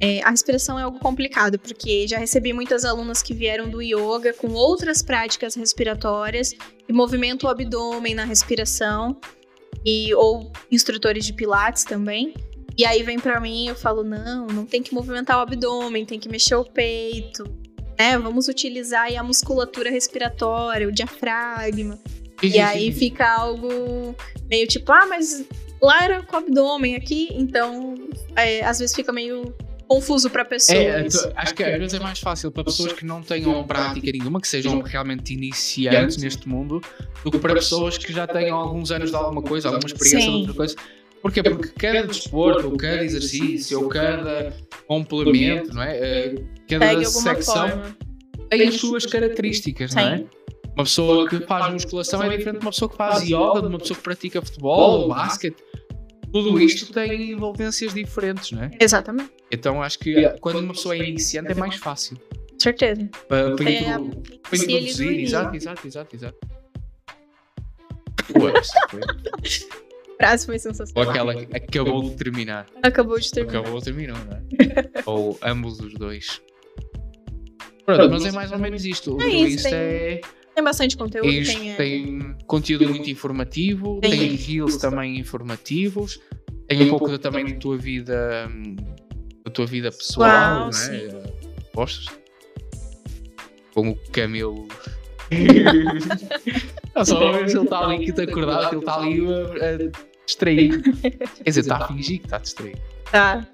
[0.00, 4.32] é, a respiração é algo complicado, porque já recebi muitas alunas que vieram do yoga
[4.34, 6.52] com outras práticas respiratórias
[6.88, 9.16] e movimento o abdômen na respiração,
[9.86, 12.34] e, ou instrutores de pilates também.
[12.76, 16.04] E aí vem pra mim e eu falo: não, não tem que movimentar o abdômen,
[16.04, 17.44] tem que mexer o peito,
[17.96, 18.18] né?
[18.18, 21.98] Vamos utilizar aí a musculatura respiratória, o diafragma.
[22.40, 22.98] Sim, E sim, aí sim.
[22.98, 24.14] fica algo
[24.50, 25.44] meio tipo, ah, mas
[25.80, 27.94] lá era com o abdômen aqui, então
[28.34, 29.54] é, às vezes fica meio
[29.88, 30.78] confuso pra pessoas.
[30.78, 34.10] É, tu- acho que às vezes é mais fácil para pessoas que não tenham prática
[34.12, 36.80] nenhuma, que sejam realmente iniciantes neste mundo,
[37.24, 40.32] do que para pessoas que já tenham alguns anos de alguma coisa, alguma experiência Sim.
[40.32, 40.76] de outra coisa.
[41.22, 41.42] Porquê?
[41.42, 44.52] Porque cada desporto, ou cada exercício, ou cada
[44.86, 45.96] complemento, não é?
[45.98, 46.34] Eh,
[46.68, 47.82] Cada Segue alguma secção
[48.50, 50.24] tem as suas características, não é?
[50.74, 53.78] Uma pessoa que faz musculação é diferente de uma pessoa que faz yoga, de uma
[53.78, 55.56] pessoa que pratica futebol ou basquete.
[56.44, 58.70] Tudo isto tem envolvências diferentes, não é?
[58.80, 63.08] Exatamente, Então acho que quando uma pessoa é iniciante é mais fácil com certeza.
[63.28, 65.20] para, para, É, para introduzir.
[65.20, 66.38] Exato, exato, exato, exato.
[68.40, 68.52] Ué,
[70.18, 71.10] frase foi Ou sensacional.
[71.10, 72.66] aquela que acabou de terminar.
[72.82, 73.60] Acabou de terminar.
[73.60, 74.42] Acabou, terminou, não é?
[75.06, 76.40] Ou ambos os dois.
[77.84, 79.16] Pronto, mas é mais ou menos isto.
[79.20, 80.20] É que isso, isto tem- é
[80.56, 81.28] Tem bastante conteúdo.
[81.28, 86.18] Isto tem, é, tem conteúdo muito informativo, Tem tem, reels também informativos,
[86.66, 88.48] tem um pouco também da tua vida,
[89.44, 90.92] da tua vida pessoal, Uau, não sim.
[90.94, 91.32] é?
[91.74, 92.06] Postas?
[93.74, 94.66] Com o Camilo.
[96.94, 99.26] Não, só a ver se ele está ali que te acordado, que ele está ali
[99.26, 99.34] a,
[99.66, 100.82] a distrair.
[101.02, 102.80] Quer dizer, está a fingir que está distraído.
[103.10, 103.46] Tá.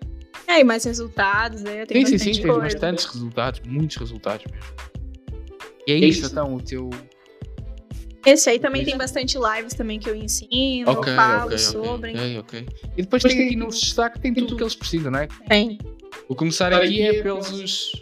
[0.46, 1.84] É, e mais resultados, né?
[1.86, 2.60] Tem Sim, sim, bastante sim, tens coisa.
[2.60, 5.01] bastantes resultados, muitos resultados mesmo.
[5.86, 6.90] E é isto então, o teu.
[8.24, 12.10] Esse aí também tem bastante lives também que eu ensino, Ok, eu falo ok, sobre.
[12.12, 12.66] ok, ok.
[12.96, 15.28] E depois tem aqui no destaque, tem tudo o que eles precisam, não é?
[15.48, 15.78] Tem.
[16.28, 17.92] O começar aqui é pelos.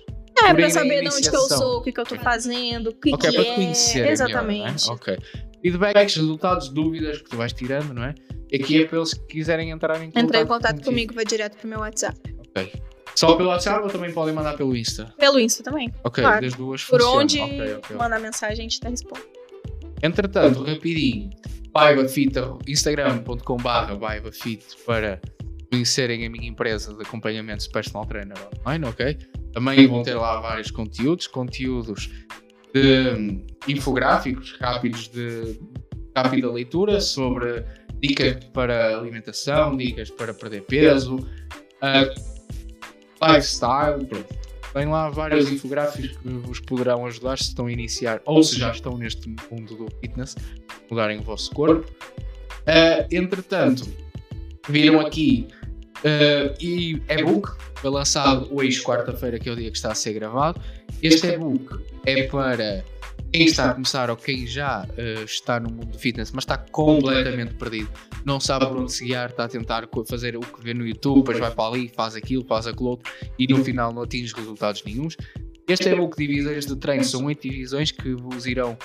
[0.43, 2.17] É, por pra irem saber de onde que eu sou, o que, que eu tô
[2.17, 3.55] fazendo, o que, Ok, que para te é.
[3.55, 4.09] conhecer.
[4.09, 4.63] Exatamente.
[4.63, 4.93] Melhor, é?
[4.93, 5.19] Ok.
[5.63, 8.15] Feedbacks, resultados, dúvidas que tu vais tirando, não é?
[8.51, 10.25] E aqui é para eles que quiserem entrar em contato.
[10.25, 10.85] Entrar em contato contigo.
[10.91, 12.19] comigo, vai direto pro meu WhatsApp.
[12.39, 12.73] Ok.
[13.21, 15.13] Só pelo WhatsApp ou também podem mandar pelo Insta?
[15.19, 15.93] Pelo Insta também.
[16.03, 16.41] Ok, Claro.
[16.41, 17.23] das duas Por funcionam.
[17.23, 17.97] onde Ok, ok.
[17.97, 19.29] mandar mensagem, a gente tá respondendo.
[20.03, 21.29] Entretanto, rapidinho,
[21.71, 22.33] BaibaFit,
[22.67, 25.21] instagram.com.br BaibaFit para
[25.71, 29.19] conhecerem a minha empresa de acompanhamento de personal trainer online, ok?
[29.53, 32.09] Também vão ter lá vários conteúdos, conteúdos
[32.75, 35.61] de infográficos rápidos de
[36.17, 37.65] rápida leitura sobre
[38.01, 41.19] dicas para alimentação, dicas para perder peso,
[41.83, 42.05] ah,
[43.23, 44.41] lifestyle, pronto.
[44.73, 48.71] Tem lá vários infográficos que vos poderão ajudar se estão a iniciar ou se já
[48.71, 50.37] estão neste mundo do fitness,
[50.89, 51.91] mudarem o vosso corpo.
[52.67, 53.89] Ah, entretanto,
[54.69, 55.49] viram aqui
[56.05, 57.51] ah, e e-book
[57.81, 60.61] foi lançado hoje, quarta-feira, que é o dia que está a ser gravado.
[61.03, 62.85] Este e-book é para
[63.33, 66.59] quem está a começar ou quem já ah, está no mundo do fitness, mas está
[66.59, 67.91] completamente perdido.
[68.25, 71.21] Não sabe por onde se guiar, está a tentar fazer o que vê no YouTube,
[71.21, 74.83] depois vai para ali, faz aquilo, faz aquilo outro e no final não atinge resultados
[74.85, 75.17] nenhums.
[75.69, 78.77] Este e-book de divisões de treino são oito divisões que vos irão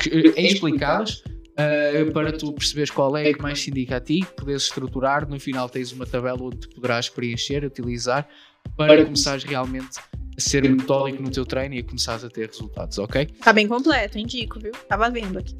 [0.00, 1.22] que, eh, explicadas
[1.56, 5.28] eh, para tu perceberes qual é que mais se indica a ti, poderes estruturar.
[5.28, 8.28] No final tens uma tabela onde poderás preencher, utilizar
[8.76, 12.98] para começares realmente a ser metódico no teu treino e a começares a ter resultados,
[12.98, 13.26] ok?
[13.26, 14.72] Tá bem completo, indico, viu?
[14.88, 15.56] Tava vendo aqui.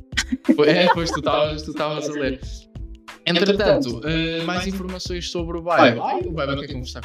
[0.66, 2.40] É, pois tu estavas tu estavas a ler.
[3.26, 6.00] Entretanto, eh, mais informações sobre o Vibe.
[6.00, 7.02] Ai, o Vibe não quer conversar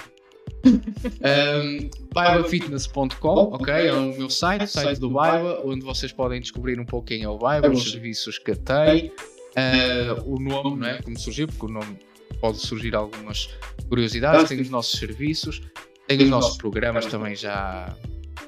[0.65, 3.73] um, BaibaFitness.com, ok?
[3.73, 7.29] É o meu site, site do Baiba, onde vocês podem descobrir um pouco quem é
[7.29, 9.11] o Baiba, os serviços que tem,
[9.55, 11.01] eh, o nome, não é?
[11.01, 11.97] Como surgiu, porque o nome
[12.41, 13.49] pode surgir algumas
[13.87, 14.49] curiosidades.
[14.49, 15.61] Tem os nossos serviços,
[16.09, 17.95] tem os nossos programas também já.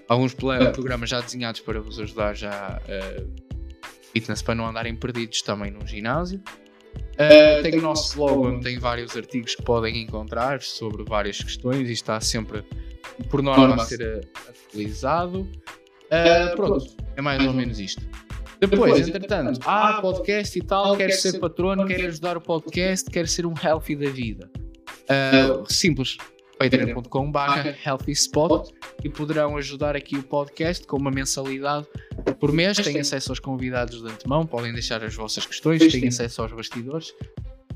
[0.10, 3.24] Alguns pla- programas já desenhados para vos ajudar já eh,
[4.14, 6.42] fitness para não andarem perdidos também no ginásio.
[7.14, 11.88] Uh, tem o nosso blog onde tem vários artigos que podem encontrar sobre várias questões
[11.88, 12.64] e está sempre
[13.30, 15.42] por norma a ser uh, atualizado.
[15.42, 18.02] Uh, pronto, é mais ou menos isto.
[18.60, 23.46] Depois, entretanto, há podcast e tal, quer ser patrono, quer ajudar o podcast, quer ser
[23.46, 24.50] um healthy da vida.
[25.04, 26.18] Uh, simples,
[26.70, 31.88] patreon.com barra healthyspot e poderão ajudar aqui o podcast com uma mensalidade
[32.40, 32.78] por mês.
[32.78, 37.14] Têm acesso aos convidados de antemão, podem deixar as vossas questões, têm acesso aos bastidores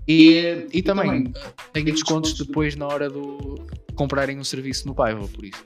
[0.08, 1.34] e, e também
[1.74, 3.56] têm descontos depois na hora do
[3.96, 5.66] comprarem um serviço no Paiva, por isso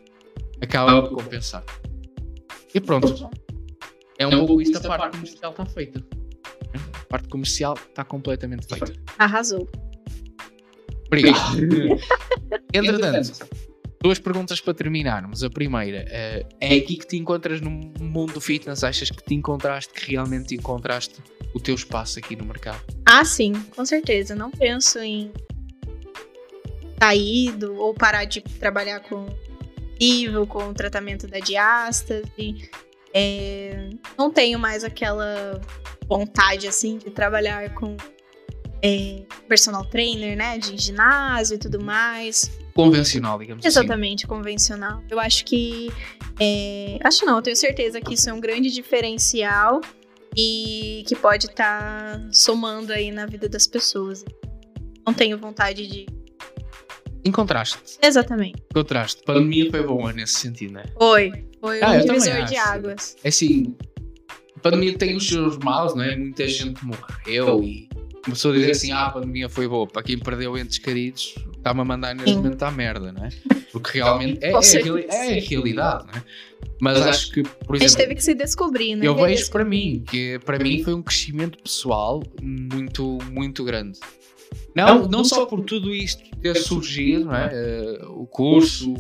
[0.61, 1.63] acaba por compensar.
[2.73, 3.29] E pronto,
[4.17, 6.05] é um pouco isto, a parte comercial está feita.
[6.93, 8.93] A parte comercial está completamente feita.
[9.17, 9.67] Arrasou.
[11.09, 11.57] Obrigado.
[12.71, 13.47] Entretanto,
[14.01, 15.43] duas perguntas para terminarmos.
[15.43, 18.83] A primeira, eh, é aqui que te encontras no mundo do fitness?
[18.83, 21.15] Achas que te encontraste, que realmente encontraste
[21.53, 22.81] o teu espaço aqui no mercado?
[23.05, 24.35] Ah, sim, com certeza.
[24.35, 25.31] Não penso em
[27.01, 29.25] sair do, ou parar de trabalhar com
[29.99, 32.69] nível, com o tratamento da diástase.
[33.13, 35.59] É, não tenho mais aquela
[36.07, 37.97] vontade assim de trabalhar com
[38.81, 40.57] é, personal trainer, né?
[40.57, 42.51] De ginásio e tudo mais.
[42.73, 43.79] Convencional, digamos assim.
[43.79, 45.03] Exatamente, convencional.
[45.09, 45.91] Eu acho que.
[46.39, 49.81] é, acho não, eu tenho certeza que isso é um grande diferencial
[50.37, 54.23] e que pode estar somando aí na vida das pessoas.
[55.05, 56.05] Não tenho vontade de.
[57.25, 58.63] Encontraste, Exatamente.
[58.71, 59.21] encontraste.
[59.25, 60.85] Pandemia foi boa nesse sentido, né?
[60.97, 61.31] Foi.
[61.59, 63.17] Foi Ah, um divisor de águas.
[63.23, 63.75] É assim,
[64.55, 66.15] a pandemia tem os seus maus, não é?
[66.15, 67.89] Muita gente morreu e
[68.23, 69.87] começou a dizer assim: ah, a pandemia foi boa.
[69.87, 72.37] Para quem perdeu entes queridos, está-me a mandar neste Sim.
[72.37, 73.29] momento à merda, não é?
[73.71, 76.23] Porque realmente é, é, reali- é a realidade, não é?
[76.81, 79.05] Mas acho que, por A gente exemplo, teve que se descobrir, né?
[79.05, 83.99] eu vejo para mim que para mim foi um crescimento pessoal muito, muito grande.
[84.75, 87.49] Não, não só por tudo isto ter surgido, não é?
[87.51, 88.93] Eh, o curso,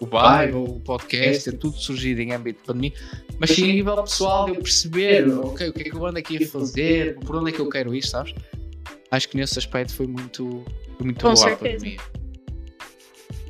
[0.00, 2.92] o Bible, o podcast, é tudo surgido em âmbito de pandemia,
[3.38, 6.18] mas sim a nível pessoal de eu perceber ok, o que é que eu ando
[6.18, 8.34] aqui a fazer, por onde é que eu quero ir, sabes?
[9.10, 10.64] Acho que nesse aspecto foi muito,
[10.96, 11.78] foi muito Com boa a certeza.
[11.78, 12.00] pandemia.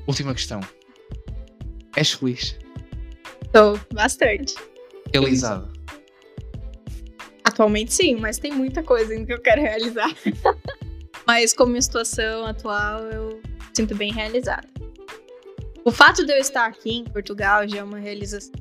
[0.07, 0.61] Última questão.
[1.97, 2.57] És feliz?
[3.45, 4.55] Estou bastante.
[5.13, 5.69] Realizada?
[7.45, 10.15] Atualmente sim, mas tem muita coisa ainda que eu quero realizar.
[11.27, 14.69] mas como minha situação atual, eu me sinto bem realizada.
[15.85, 18.53] O fato de eu estar aqui em Portugal já é uma realização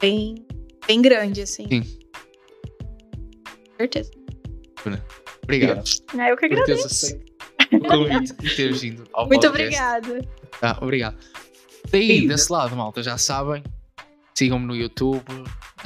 [0.00, 0.46] bem,
[0.86, 1.66] bem grande, assim.
[1.68, 1.82] Sim.
[3.70, 4.10] Com certeza.
[5.42, 5.84] Obrigado.
[6.18, 7.16] É, eu que agradeço.
[7.72, 9.80] o convite e teres vindo ao Muito podcast.
[9.80, 10.28] obrigada.
[10.60, 11.16] Ah, obrigado.
[11.90, 13.62] Daí, desse lado, malta, já sabem.
[14.34, 15.24] Sigam-me no YouTube,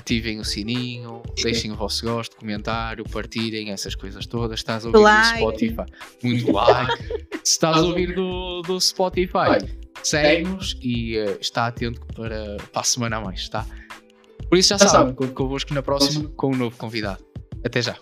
[0.00, 4.58] ativem o sininho, deixem o vosso gosto, comentário, partilhem, essas coisas todas.
[4.60, 5.32] Estás a ouvir Like.
[5.32, 5.92] do Spotify.
[6.22, 7.08] Muito like.
[7.44, 9.58] Se estás a ouvir do, do Spotify,
[10.02, 13.66] segue-nos e eh, está atento para, para a semana a mais, tá?
[14.48, 17.24] Por isso já sabem, conto convosco na próxima com um novo convidado.
[17.64, 17.96] Até já.